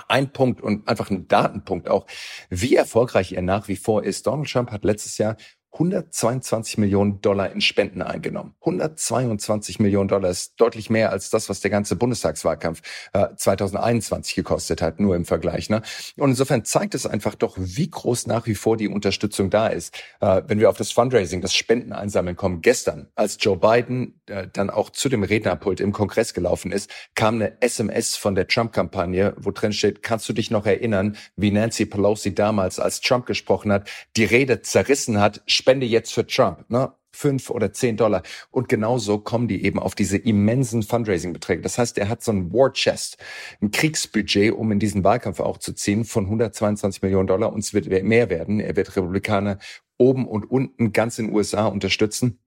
ein 0.08 0.32
Punkt 0.32 0.62
und 0.62 0.88
einfach 0.88 1.10
ein 1.10 1.28
Datenpunkt 1.28 1.90
auch, 1.90 2.08
wie 2.50 2.76
erfolgreich 2.76 3.34
er 3.34 3.42
nach 3.42 3.68
wie 3.68 3.76
vor 3.76 4.04
ist. 4.04 4.28
Donald 4.28 4.50
Trump 4.50 4.72
hat 4.72 4.84
letztes 4.84 5.18
Jahr 5.18 5.38
122 5.74 6.78
Millionen 6.78 7.22
Dollar 7.22 7.52
in 7.52 7.62
Spenden 7.62 8.02
eingenommen. 8.02 8.56
122 8.60 9.80
Millionen 9.80 10.10
Dollar 10.10 10.30
ist 10.30 10.60
deutlich 10.60 10.90
mehr 10.90 11.12
als 11.12 11.30
das, 11.30 11.48
was 11.48 11.62
der 11.62 11.72
ganze 11.72 11.96
Bundestagswahlkampf 11.96 12.82
äh, 13.14 13.28
2021 13.36 14.36
gekostet 14.36 14.82
hat, 14.82 15.00
nur 15.00 15.16
im 15.16 15.24
Vergleich. 15.24 15.70
Ne? 15.70 15.82
Und 16.18 16.32
insofern 16.32 16.66
zeigt 16.66 16.94
es 16.94 17.06
einfach 17.06 17.36
doch, 17.36 17.56
wie 17.58 17.90
groß 17.90 18.28
nach 18.28 18.48
wie 18.48 18.56
vor 18.56 18.76
die 18.76 18.90
Unterstützung 18.90 19.50
da 19.50 19.68
ist. 19.68 19.96
Äh, 20.20 20.42
wenn 20.48 20.60
wir 20.60 20.70
auf 20.70 20.78
das 20.78 20.92
Fundraising, 20.92 21.40
das 21.40 21.54
Spenden 21.54 21.94
einsammeln 21.94 22.36
kommen, 22.36 22.62
gestern, 22.62 23.08
als 23.16 23.38
Joe 23.40 23.58
Biden 23.58 24.20
äh, 24.26 24.48
dann 24.52 24.70
auch 24.70 24.90
zu 24.90 25.08
dem 25.08 25.24
Rednerpult 25.24 25.80
im 25.80 25.94
Kongress 25.94 26.34
gelaufen 26.34 26.74
ist, 26.74 26.92
kam 27.16 27.36
eine 27.36 27.62
SMS 27.62 28.18
von 28.18 28.36
der 28.36 28.48
Trump-Kampagne, 28.48 29.36
wo 29.38 29.52
drin 29.52 29.72
steht, 29.72 30.04
kannst 30.04 30.28
du 30.28 30.34
dich 30.34 30.52
noch 30.52 30.66
erinnern, 30.66 31.16
wie 31.38 31.52
Nancy 31.52 31.86
Pelosi 31.86 32.36
damals, 32.36 32.78
als 32.78 33.00
Trump 33.00 33.26
gesprochen 33.26 33.72
hat, 33.72 33.90
die 34.18 34.26
Rede 34.26 34.62
zerrissen 34.62 35.22
hat, 35.22 35.42
spende 35.62 35.86
jetzt 35.86 36.14
für 36.14 36.26
Trump, 36.26 36.70
ne? 36.70 36.92
fünf 37.14 37.50
oder 37.50 37.72
zehn 37.74 37.98
Dollar. 37.98 38.24
Und 38.52 38.70
genauso 38.70 39.20
kommen 39.20 39.48
die 39.48 39.64
eben 39.64 39.80
auf 39.80 39.96
diese 39.96 40.18
immensen 40.18 40.82
Fundraising-Beträge. 40.82 41.62
Das 41.62 41.78
heißt, 41.78 41.98
er 41.98 42.10
hat 42.10 42.24
so 42.24 42.32
ein 42.32 42.52
War 42.54 42.72
Chest, 42.74 43.18
ein 43.62 43.72
Kriegsbudget, 43.72 44.54
um 44.54 44.72
in 44.72 44.80
diesen 44.80 45.04
Wahlkampf 45.04 45.40
auch 45.40 45.58
zu 45.58 45.74
ziehen 45.74 46.06
von 46.06 46.26
122 46.26 47.02
Millionen 47.02 47.28
Dollar. 47.28 47.54
Und 47.54 47.60
es 47.60 47.74
wird 47.74 47.88
mehr 48.04 48.30
werden. 48.30 48.60
Er 48.60 48.76
wird 48.76 48.96
Republikaner 48.96 49.60
oben 49.98 50.28
und 50.28 50.50
unten 50.50 50.94
ganz 50.94 51.20
in 51.20 51.28
den 51.28 51.36
USA 51.36 51.68
unterstützen 51.68 52.40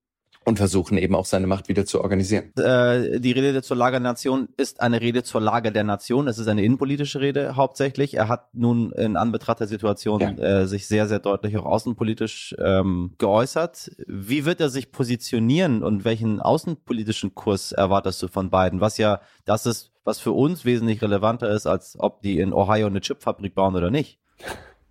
und 0.44 0.58
versuchen 0.58 0.98
eben 0.98 1.14
auch 1.14 1.24
seine 1.24 1.46
Macht 1.46 1.68
wieder 1.68 1.86
zu 1.86 2.00
organisieren. 2.00 2.54
Äh, 2.56 3.18
die 3.20 3.32
Rede 3.32 3.62
zur 3.62 3.76
Lage 3.76 3.94
der 3.94 4.00
Nation 4.00 4.48
ist 4.56 4.80
eine 4.80 5.00
Rede 5.00 5.22
zur 5.22 5.40
Lage 5.40 5.72
der 5.72 5.84
Nation. 5.84 6.28
Es 6.28 6.38
ist 6.38 6.48
eine 6.48 6.62
innenpolitische 6.62 7.20
Rede 7.20 7.56
hauptsächlich. 7.56 8.14
Er 8.14 8.28
hat 8.28 8.54
nun 8.54 8.92
in 8.92 9.16
Anbetracht 9.16 9.60
der 9.60 9.66
Situation 9.66 10.20
ja. 10.20 10.30
äh, 10.30 10.66
sich 10.66 10.86
sehr, 10.86 11.08
sehr 11.08 11.18
deutlich 11.18 11.56
auch 11.56 11.64
außenpolitisch 11.64 12.54
ähm, 12.62 13.14
geäußert. 13.18 13.90
Wie 14.06 14.44
wird 14.44 14.60
er 14.60 14.68
sich 14.68 14.92
positionieren 14.92 15.82
und 15.82 16.04
welchen 16.04 16.40
außenpolitischen 16.40 17.34
Kurs 17.34 17.72
erwartest 17.72 18.22
du 18.22 18.28
von 18.28 18.50
beiden? 18.50 18.80
Was 18.80 18.98
ja 18.98 19.20
das 19.44 19.66
ist, 19.66 19.92
was 20.04 20.20
für 20.20 20.32
uns 20.32 20.64
wesentlich 20.64 21.00
relevanter 21.00 21.48
ist, 21.50 21.66
als 21.66 21.96
ob 21.98 22.20
die 22.22 22.38
in 22.38 22.52
Ohio 22.52 22.86
eine 22.86 23.00
Chipfabrik 23.00 23.54
bauen 23.54 23.74
oder 23.74 23.90
nicht. 23.90 24.18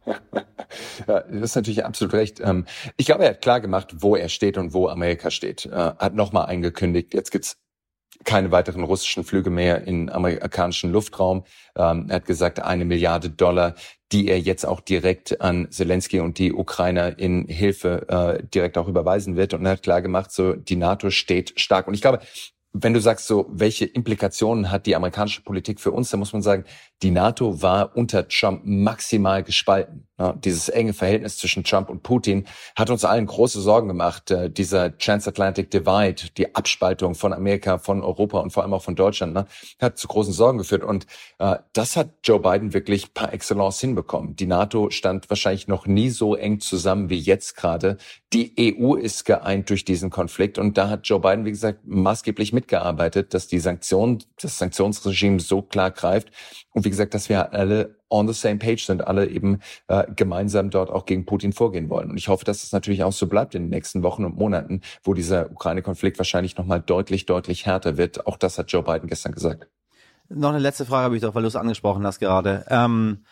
Ja, 1.08 1.22
das 1.22 1.42
ist 1.42 1.56
natürlich 1.56 1.86
absolut 1.86 2.14
recht. 2.14 2.40
Ähm, 2.40 2.66
ich 2.98 3.06
glaube, 3.06 3.24
er 3.24 3.32
hat 3.32 3.42
klar 3.42 3.62
gemacht, 3.62 3.96
wo 3.98 4.16
er 4.16 4.30
steht 4.30 4.58
und 4.58 4.74
wo 4.74 4.88
Amerika 4.88 5.32
steht. 5.32 5.66
Er 5.66 5.98
hat 6.00 6.16
nochmal 6.16 6.48
angekündigt, 6.48 7.14
jetzt 7.14 7.32
gibt's 7.32 7.58
keine 8.24 8.52
weiteren 8.52 8.84
russischen 8.84 9.24
Flüge 9.24 9.50
mehr 9.50 9.86
in 9.86 10.10
amerikanischen 10.10 10.92
Luftraum. 10.92 11.44
Ähm, 11.76 12.06
er 12.10 12.18
hat 12.18 12.26
gesagt, 12.26 12.62
eine 12.62 12.86
Milliarde 12.86 13.30
Dollar, 13.30 13.76
die 14.12 14.28
er 14.28 14.40
jetzt 14.40 14.66
auch 14.66 14.80
direkt 14.80 15.42
an 15.42 15.72
Zelensky 15.72 16.20
und 16.20 16.38
die 16.38 16.54
Ukrainer 16.54 17.18
in 17.18 17.48
Hilfe 17.48 18.08
äh, 18.08 18.44
direkt 18.48 18.78
auch 18.78 18.88
überweisen 18.88 19.36
wird. 19.36 19.54
Und 19.54 19.66
er 19.66 19.74
hat 19.74 19.84
klar 19.84 20.02
gemacht, 20.02 20.32
so 20.32 20.54
die 20.54 20.76
NATO 20.76 21.10
steht 21.10 21.60
stark. 21.60 21.88
Und 21.88 21.96
ich 21.96 22.02
glaube, 22.02 22.20
wenn 22.74 22.94
du 22.94 23.00
sagst, 23.00 23.28
so 23.28 23.46
welche 23.50 23.86
Implikationen 23.86 24.72
hat 24.72 24.88
die 24.88 24.96
amerikanische 24.96 25.44
Politik 25.44 25.80
für 25.80 25.92
uns, 25.92 26.10
dann 26.10 26.20
muss 26.20 26.34
man 26.34 26.42
sagen, 26.42 26.66
die 27.04 27.12
NATO 27.12 27.62
war 27.62 27.96
unter 27.96 28.28
Trump 28.28 28.62
maximal 28.66 29.44
gespalten. 29.44 30.08
Ja, 30.20 30.34
dieses 30.34 30.70
enge 30.70 30.94
Verhältnis 30.94 31.40
zwischen 31.40 31.64
Trump 31.64 31.90
und 31.90 32.04
Putin 32.04 32.46
hat 32.76 32.92
uns 32.92 33.04
allen 33.04 33.26
große 33.26 33.60
Sorgen 33.60 33.88
gemacht. 33.88 34.30
Äh, 34.30 34.52
dieser 34.52 34.96
Transatlantic 34.96 35.72
Divide, 35.72 36.30
die 36.38 36.54
Abspaltung 36.54 37.16
von 37.16 37.34
Amerika, 37.34 37.80
von 37.80 38.04
Europa 38.04 38.40
und 38.40 38.52
vor 38.52 38.62
allem 38.62 38.74
auch 38.76 38.84
von 38.84 38.96
Deutschland, 38.96 39.34
ne, 39.34 39.48
hat 39.82 39.98
zu 39.98 40.08
großen 40.08 40.32
Sorgen 40.32 40.60
geführt. 40.60 40.84
Und 40.84 41.08
äh, 41.40 41.56
das 41.74 41.98
hat 41.98 42.12
Joe 42.24 42.40
Biden 42.40 42.76
wirklich 42.76 43.16
par 43.16 43.34
excellence 43.34 43.80
hinbekommen. 43.80 44.36
Die 44.36 44.46
NATO 44.46 44.92
stand 44.92 45.32
wahrscheinlich 45.32 45.68
noch 45.68 45.88
nie 45.88 46.12
so 46.12 46.36
eng 46.36 46.60
zusammen 46.60 47.10
wie 47.10 47.18
jetzt 47.18 47.56
gerade. 47.56 47.98
Die 48.34 48.78
EU 48.80 48.94
ist 48.94 49.26
geeint 49.26 49.72
durch 49.72 49.84
diesen 49.84 50.12
Konflikt. 50.12 50.60
Und 50.60 50.78
da 50.78 50.90
hat 50.90 51.08
Joe 51.08 51.22
Biden, 51.22 51.46
wie 51.46 51.52
gesagt, 51.52 51.80
maßgeblich 51.86 52.54
mitgearbeitet, 52.54 53.34
dass 53.34 53.48
die 53.48 53.60
Sanktionen, 53.60 54.24
das 54.40 54.60
Sanktionsregime 54.60 55.40
so 55.40 55.64
klar 55.64 55.90
greift. 55.90 56.30
Und 56.72 56.86
wie 56.86 56.92
gesagt, 56.92 57.16
dass 57.16 57.30
wir 57.30 57.52
alle 57.52 57.96
on 58.10 58.28
the 58.28 58.34
same 58.34 58.58
page 58.58 58.86
sind, 58.86 59.06
alle 59.06 59.28
eben 59.28 59.60
äh, 59.88 60.06
gemeinsam 60.16 60.70
dort 60.70 60.90
auch 60.90 61.06
gegen 61.06 61.26
Putin 61.26 61.54
vorgehen 61.54 61.90
wollen. 61.90 62.12
Und 62.12 62.18
ich 62.18 62.28
hoffe, 62.28 62.46
dass 62.46 62.58
es 62.58 62.64
das 62.64 62.72
natürlich 62.72 63.04
auch 63.04 63.12
so 63.12 63.28
bleibt 63.28 63.56
in 63.56 63.64
den 63.64 63.70
nächsten 63.70 64.04
Wochen 64.04 64.26
und 64.26 64.38
Monaten, 64.38 64.82
wo 65.04 65.14
dieser 65.14 65.52
Ukraine-Konflikt 65.52 66.18
wahrscheinlich 66.18 66.58
nochmal 66.58 66.82
deutlich, 66.82 67.26
deutlich 67.26 67.66
härter 67.66 67.98
wird. 67.98 68.28
Auch 68.28 68.38
das 68.38 68.58
hat 68.58 68.72
Joe 68.72 68.84
Biden 68.84 69.10
gestern 69.10 69.34
gesagt. 69.34 69.68
Noch 70.30 70.50
eine 70.50 70.60
letzte 70.60 70.86
Frage 70.86 71.06
habe 71.06 71.16
ich 71.16 71.22
doch, 71.22 71.36
weil 71.36 71.42
du 71.42 71.48
es 71.48 71.56
angesprochen 71.56 72.06
hast 72.06 72.20
gerade. 72.20 72.66
Ähm, 72.70 73.26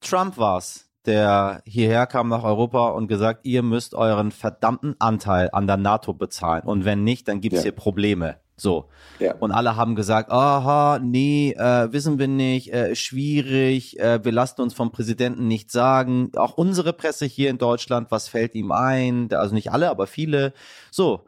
Trump 0.00 0.38
war's, 0.38 0.88
der 1.06 1.62
hierher 1.64 2.06
kam 2.06 2.28
nach 2.28 2.44
Europa 2.44 2.90
und 2.90 3.08
gesagt, 3.08 3.40
ihr 3.44 3.62
müsst 3.62 3.94
euren 3.94 4.32
verdammten 4.32 4.96
Anteil 4.98 5.50
an 5.52 5.66
der 5.66 5.76
NATO 5.76 6.12
bezahlen. 6.14 6.64
Und 6.64 6.84
wenn 6.84 7.04
nicht, 7.04 7.28
dann 7.28 7.40
gibt's 7.40 7.58
ja. 7.58 7.64
hier 7.64 7.72
Probleme. 7.72 8.40
So. 8.56 8.88
Ja. 9.18 9.34
Und 9.34 9.52
alle 9.52 9.76
haben 9.76 9.94
gesagt, 9.94 10.30
aha, 10.30 10.98
nee, 11.02 11.52
äh, 11.52 11.92
wissen 11.92 12.18
wir 12.18 12.28
nicht, 12.28 12.72
äh, 12.72 12.94
schwierig, 12.94 13.98
äh, 14.00 14.24
wir 14.24 14.32
lassen 14.32 14.62
uns 14.62 14.72
vom 14.74 14.92
Präsidenten 14.92 15.46
nicht 15.46 15.70
sagen. 15.70 16.30
Auch 16.36 16.54
unsere 16.54 16.92
Presse 16.92 17.26
hier 17.26 17.50
in 17.50 17.58
Deutschland, 17.58 18.10
was 18.10 18.28
fällt 18.28 18.54
ihm 18.54 18.72
ein? 18.72 19.28
Also 19.32 19.54
nicht 19.54 19.72
alle, 19.72 19.90
aber 19.90 20.06
viele. 20.06 20.54
So, 20.90 21.26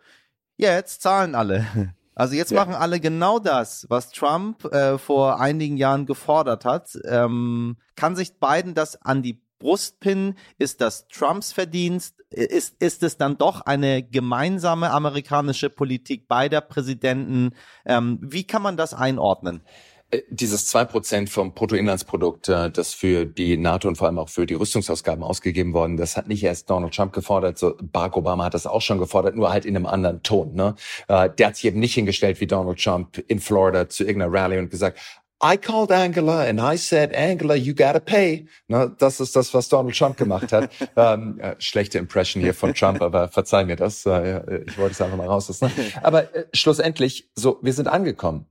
jetzt 0.57 1.03
zahlen 1.03 1.35
alle. 1.35 1.67
Also 2.19 2.35
jetzt 2.35 2.51
ja. 2.51 2.59
machen 2.59 2.75
alle 2.75 2.99
genau 2.99 3.38
das, 3.38 3.87
was 3.91 4.11
Trump 4.11 4.64
äh, 4.75 4.99
vor 4.99 5.41
einigen 5.41 5.77
Jahren 5.77 6.05
gefordert 6.05 6.64
hat. 6.64 6.99
Ähm, 7.05 7.77
kann 7.95 8.17
sich 8.17 8.41
Biden 8.41 8.75
das 8.75 9.01
an 9.01 9.23
die 9.23 9.41
Brustpin? 9.59 10.35
Ist 10.59 10.81
das 10.81 11.09
Trumps 11.09 11.53
Verdienst? 11.53 12.14
Ist, 12.31 12.81
ist 12.81 13.03
es 13.03 13.16
dann 13.16 13.38
doch 13.38 13.62
eine 13.62 14.03
gemeinsame 14.03 14.90
amerikanische 14.90 15.71
Politik 15.71 16.29
beider 16.29 16.61
Präsidenten? 16.61 17.51
Ähm, 17.87 18.18
wie 18.23 18.44
kann 18.44 18.62
man 18.62 18.77
das 18.77 18.94
einordnen? 18.94 19.62
äh, 20.11 20.23
dieses 20.31 20.66
zwei 20.66 20.85
Prozent 20.85 21.31
vom 21.31 21.53
Bruttoinlandsprodukt, 21.53 22.49
äh, 22.49 22.71
das 22.71 22.94
für 22.94 23.27
die 23.27 23.57
NATO 23.57 23.88
und 23.88 23.97
vor 23.97 24.07
allem 24.07 24.18
auch 24.18 24.29
für 24.29 24.47
die 24.47 24.55
Rüstungsausgaben 24.55 25.23
ausgegeben 25.23 25.75
worden, 25.75 25.97
das 25.97 26.16
hat 26.16 26.29
nicht 26.29 26.42
erst 26.42 26.71
Donald 26.71 26.94
Trump 26.94 27.12
gefordert, 27.12 27.59
so 27.59 27.75
Barack 27.81 28.16
Obama 28.16 28.44
hat 28.44 28.55
das 28.55 28.66
auch 28.66 28.81
schon 28.81 28.99
gefordert, 28.99 29.37
nur 29.37 29.51
halt 29.51 29.64
in 29.64 29.77
einem 29.77 29.87
anderen 29.87 30.23
Ton. 30.23 30.55
Ne? 30.55 30.75
Äh, 31.09 31.31
der 31.31 31.49
hat 31.49 31.57
sich 31.57 31.66
eben 31.66 31.81
nicht 31.81 31.94
hingestellt 31.94 32.40
wie 32.40 32.47
Donald 32.47 32.83
Trump 32.83 33.23
in 33.29 33.38
Florida 33.38 33.88
zu 33.88 34.05
irgendeiner 34.05 34.33
Rallye 34.33 34.59
und 34.59 34.71
gesagt, 34.71 34.99
I 35.40 35.57
called 35.57 35.92
Angela 35.92 36.46
and 36.48 36.61
I 36.61 36.77
said, 36.77 37.12
Angela, 37.12 37.55
you 37.55 37.72
gotta 37.72 38.01
pay. 38.01 38.46
Na, 38.66 38.87
das 38.87 39.20
ist 39.20 39.37
das, 39.37 39.55
was 39.55 39.68
Donald 39.68 39.96
Trump 39.96 40.16
gemacht 40.16 40.53
hat. 40.53 40.70
ähm, 40.96 41.38
äh, 41.38 41.55
schlechte 41.61 41.98
Impression 41.98 42.42
hier 42.42 42.55
von 42.55 42.74
Trump, 42.74 43.01
aber 43.01 43.29
verzeih 43.29 43.64
mir 43.64 43.77
das. 43.77 44.05
Äh, 44.05 44.64
ich 44.66 44.77
wollte 44.79 44.92
es 44.92 45.01
einfach 45.01 45.16
mal 45.16 45.29
rauslassen. 45.29 45.70
Aber 46.03 46.35
äh, 46.35 46.46
schlussendlich, 46.53 47.31
so, 47.37 47.59
wir 47.62 47.72
sind 47.72 47.87
angekommen. 47.87 48.46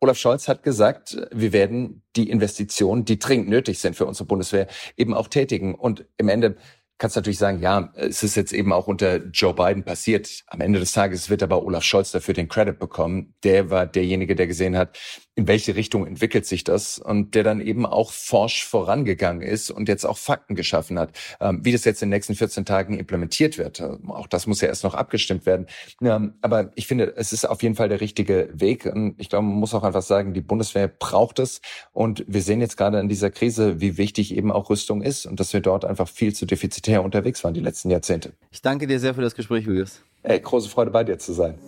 Olaf 0.00 0.18
Scholz 0.18 0.46
hat 0.48 0.62
gesagt, 0.62 1.16
wir 1.32 1.52
werden 1.52 2.02
die 2.16 2.28
Investitionen, 2.28 3.04
die 3.06 3.18
dringend 3.18 3.48
nötig 3.48 3.78
sind 3.78 3.96
für 3.96 4.04
unsere 4.04 4.26
Bundeswehr, 4.26 4.66
eben 4.96 5.14
auch 5.14 5.28
tätigen. 5.28 5.74
Und 5.74 6.04
im 6.18 6.28
Ende 6.28 6.56
kannst 6.98 7.16
natürlich 7.16 7.38
sagen, 7.38 7.60
ja, 7.60 7.92
es 7.94 8.22
ist 8.22 8.36
jetzt 8.36 8.52
eben 8.52 8.72
auch 8.72 8.86
unter 8.86 9.16
Joe 9.16 9.54
Biden 9.54 9.84
passiert. 9.84 10.44
Am 10.46 10.60
Ende 10.60 10.80
des 10.80 10.92
Tages 10.92 11.28
wird 11.28 11.42
aber 11.42 11.62
Olaf 11.62 11.84
Scholz 11.84 12.10
dafür 12.12 12.34
den 12.34 12.48
Credit 12.48 12.78
bekommen. 12.78 13.34
Der 13.42 13.70
war 13.70 13.86
derjenige, 13.86 14.34
der 14.34 14.46
gesehen 14.46 14.76
hat, 14.76 14.98
in 15.36 15.46
welche 15.46 15.76
Richtung 15.76 16.06
entwickelt 16.06 16.46
sich 16.46 16.64
das 16.64 16.98
und 16.98 17.34
der 17.34 17.44
dann 17.44 17.60
eben 17.60 17.84
auch 17.84 18.10
forsch 18.10 18.64
vorangegangen 18.64 19.42
ist 19.42 19.70
und 19.70 19.86
jetzt 19.86 20.06
auch 20.06 20.16
Fakten 20.16 20.56
geschaffen 20.56 20.98
hat. 20.98 21.10
Ähm, 21.40 21.60
wie 21.62 21.72
das 21.72 21.84
jetzt 21.84 22.02
in 22.02 22.08
den 22.08 22.16
nächsten 22.16 22.34
14 22.34 22.64
Tagen 22.64 22.98
implementiert 22.98 23.58
wird, 23.58 23.80
äh, 23.80 23.98
auch 24.08 24.26
das 24.26 24.46
muss 24.46 24.62
ja 24.62 24.68
erst 24.68 24.82
noch 24.82 24.94
abgestimmt 24.94 25.44
werden. 25.44 25.66
Ähm, 26.02 26.34
aber 26.40 26.72
ich 26.74 26.86
finde, 26.86 27.14
es 27.16 27.34
ist 27.34 27.44
auf 27.44 27.62
jeden 27.62 27.74
Fall 27.74 27.90
der 27.90 28.00
richtige 28.00 28.48
Weg. 28.54 28.86
Und 28.86 29.14
ich 29.18 29.28
glaube, 29.28 29.44
man 29.44 29.56
muss 29.56 29.74
auch 29.74 29.82
einfach 29.82 30.00
sagen, 30.00 30.32
die 30.32 30.40
Bundeswehr 30.40 30.88
braucht 30.88 31.38
es. 31.38 31.60
Und 31.92 32.24
wir 32.26 32.40
sehen 32.40 32.62
jetzt 32.62 32.78
gerade 32.78 32.98
in 32.98 33.10
dieser 33.10 33.30
Krise, 33.30 33.78
wie 33.78 33.98
wichtig 33.98 34.34
eben 34.34 34.50
auch 34.50 34.70
Rüstung 34.70 35.02
ist 35.02 35.26
und 35.26 35.38
dass 35.38 35.52
wir 35.52 35.60
dort 35.60 35.84
einfach 35.84 36.08
viel 36.08 36.34
zu 36.34 36.46
defizitär 36.46 37.04
unterwegs 37.04 37.44
waren 37.44 37.52
die 37.52 37.60
letzten 37.60 37.90
Jahrzehnte. 37.90 38.32
Ich 38.50 38.62
danke 38.62 38.86
dir 38.86 38.98
sehr 38.98 39.14
für 39.14 39.20
das 39.20 39.34
Gespräch, 39.34 39.66
Julius. 39.66 40.00
Ey, 40.22 40.40
große 40.40 40.70
Freude 40.70 40.90
bei 40.90 41.04
dir 41.04 41.18
zu 41.18 41.34
sein. 41.34 41.58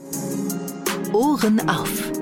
Ohren 1.13 1.69
auf. 1.69 2.18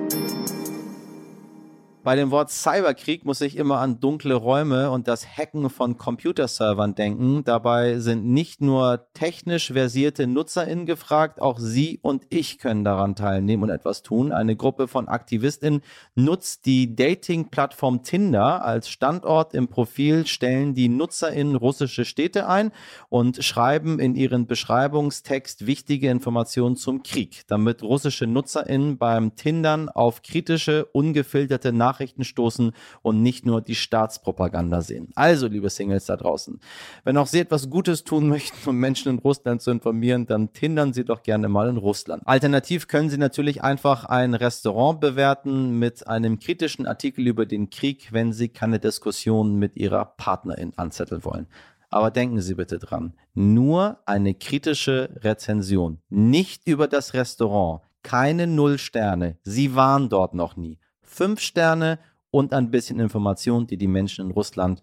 Bei 2.06 2.14
dem 2.14 2.30
Wort 2.30 2.52
Cyberkrieg 2.52 3.24
muss 3.24 3.40
ich 3.40 3.56
immer 3.56 3.80
an 3.80 3.98
dunkle 3.98 4.34
Räume 4.34 4.92
und 4.92 5.08
das 5.08 5.26
Hacken 5.26 5.68
von 5.70 5.98
Computerservern 5.98 6.94
denken. 6.94 7.42
Dabei 7.42 7.98
sind 7.98 8.24
nicht 8.24 8.60
nur 8.60 9.08
technisch 9.12 9.72
versierte 9.72 10.28
NutzerInnen 10.28 10.86
gefragt, 10.86 11.42
auch 11.42 11.58
Sie 11.58 11.98
und 12.02 12.22
ich 12.28 12.60
können 12.60 12.84
daran 12.84 13.16
teilnehmen 13.16 13.64
und 13.64 13.70
etwas 13.70 14.04
tun. 14.04 14.30
Eine 14.30 14.54
Gruppe 14.54 14.86
von 14.86 15.08
AktivistInnen 15.08 15.82
nutzt 16.14 16.66
die 16.66 16.94
Dating-Plattform 16.94 18.04
Tinder 18.04 18.64
als 18.64 18.88
Standort 18.88 19.52
im 19.52 19.66
Profil, 19.66 20.28
stellen 20.28 20.74
die 20.74 20.88
NutzerInnen 20.88 21.56
russische 21.56 22.04
Städte 22.04 22.48
ein 22.48 22.70
und 23.08 23.42
schreiben 23.42 23.98
in 23.98 24.14
ihren 24.14 24.46
Beschreibungstext 24.46 25.66
wichtige 25.66 26.08
Informationen 26.08 26.76
zum 26.76 27.02
Krieg, 27.02 27.42
damit 27.48 27.82
russische 27.82 28.28
NutzerInnen 28.28 28.96
beim 28.96 29.34
Tindern 29.34 29.88
auf 29.88 30.22
kritische, 30.22 30.84
ungefilterte 30.92 31.72
Nachrichten 31.72 31.95
Nachrichten 31.96 32.24
stoßen 32.24 32.72
und 33.00 33.22
nicht 33.22 33.46
nur 33.46 33.62
die 33.62 33.74
Staatspropaganda 33.74 34.82
sehen. 34.82 35.08
Also, 35.14 35.46
liebe 35.46 35.70
Singles 35.70 36.04
da 36.04 36.16
draußen, 36.16 36.60
wenn 37.04 37.16
auch 37.16 37.26
Sie 37.26 37.40
etwas 37.40 37.70
Gutes 37.70 38.04
tun 38.04 38.28
möchten, 38.28 38.68
um 38.68 38.76
Menschen 38.76 39.12
in 39.12 39.18
Russland 39.18 39.62
zu 39.62 39.70
informieren, 39.70 40.26
dann 40.26 40.52
tindern 40.52 40.92
Sie 40.92 41.04
doch 41.04 41.22
gerne 41.22 41.48
mal 41.48 41.70
in 41.70 41.78
Russland. 41.78 42.22
Alternativ 42.26 42.86
können 42.86 43.08
Sie 43.08 43.16
natürlich 43.16 43.62
einfach 43.62 44.04
ein 44.04 44.34
Restaurant 44.34 45.00
bewerten 45.00 45.78
mit 45.78 46.06
einem 46.06 46.38
kritischen 46.38 46.86
Artikel 46.86 47.26
über 47.26 47.46
den 47.46 47.70
Krieg, 47.70 48.12
wenn 48.12 48.34
Sie 48.34 48.48
keine 48.48 48.78
Diskussion 48.78 49.56
mit 49.56 49.76
Ihrer 49.76 50.04
Partnerin 50.04 50.74
anzetteln 50.76 51.24
wollen. 51.24 51.46
Aber 51.88 52.10
denken 52.10 52.42
Sie 52.42 52.56
bitte 52.56 52.78
dran, 52.78 53.14
nur 53.32 54.00
eine 54.04 54.34
kritische 54.34 55.08
Rezension, 55.22 56.00
nicht 56.10 56.66
über 56.66 56.88
das 56.88 57.14
Restaurant, 57.14 57.80
keine 58.02 58.46
Null 58.46 58.76
Sterne. 58.76 59.38
Sie 59.44 59.74
waren 59.74 60.10
dort 60.10 60.34
noch 60.34 60.56
nie 60.56 60.78
fünf 61.06 61.40
Sterne 61.40 61.98
und 62.30 62.52
ein 62.52 62.70
bisschen 62.70 63.00
Information, 63.00 63.66
die 63.66 63.78
die 63.78 63.86
Menschen 63.86 64.26
in 64.26 64.30
Russland 64.30 64.82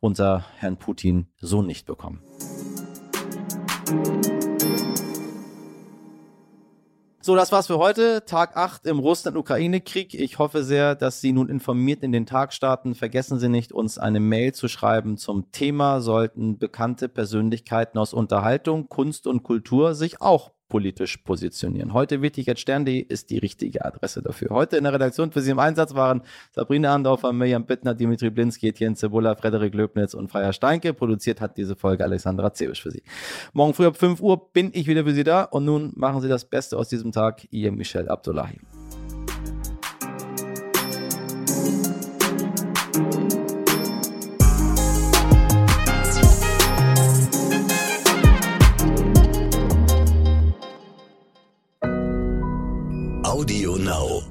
unter 0.00 0.44
Herrn 0.56 0.76
Putin 0.76 1.28
so 1.40 1.62
nicht 1.62 1.86
bekommen. 1.86 2.22
So, 7.22 7.36
das 7.36 7.52
war's 7.52 7.66
für 7.66 7.78
heute. 7.78 8.24
Tag 8.24 8.56
8 8.56 8.86
im 8.86 8.98
Russland-Ukraine-Krieg. 8.98 10.14
Ich 10.14 10.38
hoffe 10.38 10.64
sehr, 10.64 10.94
dass 10.94 11.20
Sie 11.20 11.32
nun 11.32 11.50
informiert 11.50 12.02
in 12.02 12.12
den 12.12 12.24
Tag 12.24 12.54
starten. 12.54 12.94
Vergessen 12.94 13.38
Sie 13.38 13.50
nicht, 13.50 13.72
uns 13.72 13.98
eine 13.98 14.20
Mail 14.20 14.52
zu 14.52 14.68
schreiben 14.68 15.18
zum 15.18 15.52
Thema. 15.52 16.00
Sollten 16.00 16.58
bekannte 16.58 17.10
Persönlichkeiten 17.10 17.98
aus 17.98 18.14
Unterhaltung, 18.14 18.88
Kunst 18.88 19.26
und 19.26 19.42
Kultur 19.42 19.94
sich 19.94 20.22
auch 20.22 20.52
politisch 20.70 21.18
positionieren. 21.18 21.92
Heute 21.92 22.22
wichtig.stern.de 22.22 22.98
ist 23.00 23.28
die 23.28 23.36
richtige 23.36 23.84
Adresse 23.84 24.22
dafür. 24.22 24.48
Heute 24.48 24.78
in 24.78 24.84
der 24.84 24.94
Redaktion 24.94 25.30
für 25.30 25.42
Sie 25.42 25.50
im 25.50 25.58
Einsatz 25.58 25.94
waren 25.94 26.22
Sabrina 26.52 26.94
Andorfer, 26.94 27.34
Mirjam 27.34 27.66
Bittner, 27.66 27.94
Dimitri 27.94 28.30
Blinski, 28.30 28.68
Etienne 28.68 28.96
Cebula, 28.96 29.34
Frederik 29.34 29.74
Löbnitz 29.74 30.14
und 30.14 30.30
Freier 30.30 30.54
Steinke. 30.54 30.94
Produziert 30.94 31.42
hat 31.42 31.58
diese 31.58 31.76
Folge 31.76 32.04
Alexandra 32.04 32.54
Zebisch 32.54 32.82
für 32.82 32.90
Sie. 32.90 33.02
Morgen 33.52 33.74
früh 33.74 33.84
ab 33.84 33.98
5 33.98 34.22
Uhr 34.22 34.50
bin 34.52 34.70
ich 34.72 34.86
wieder 34.86 35.04
für 35.04 35.12
Sie 35.12 35.24
da 35.24 35.42
und 35.42 35.66
nun 35.66 35.92
machen 35.96 36.22
Sie 36.22 36.28
das 36.28 36.46
Beste 36.46 36.78
aus 36.78 36.88
diesem 36.88 37.12
Tag. 37.12 37.46
Ihr 37.50 37.72
Michel 37.72 38.08
Abdullahi. 38.08 38.58
Audio 53.40 53.76
Now. 53.76 54.29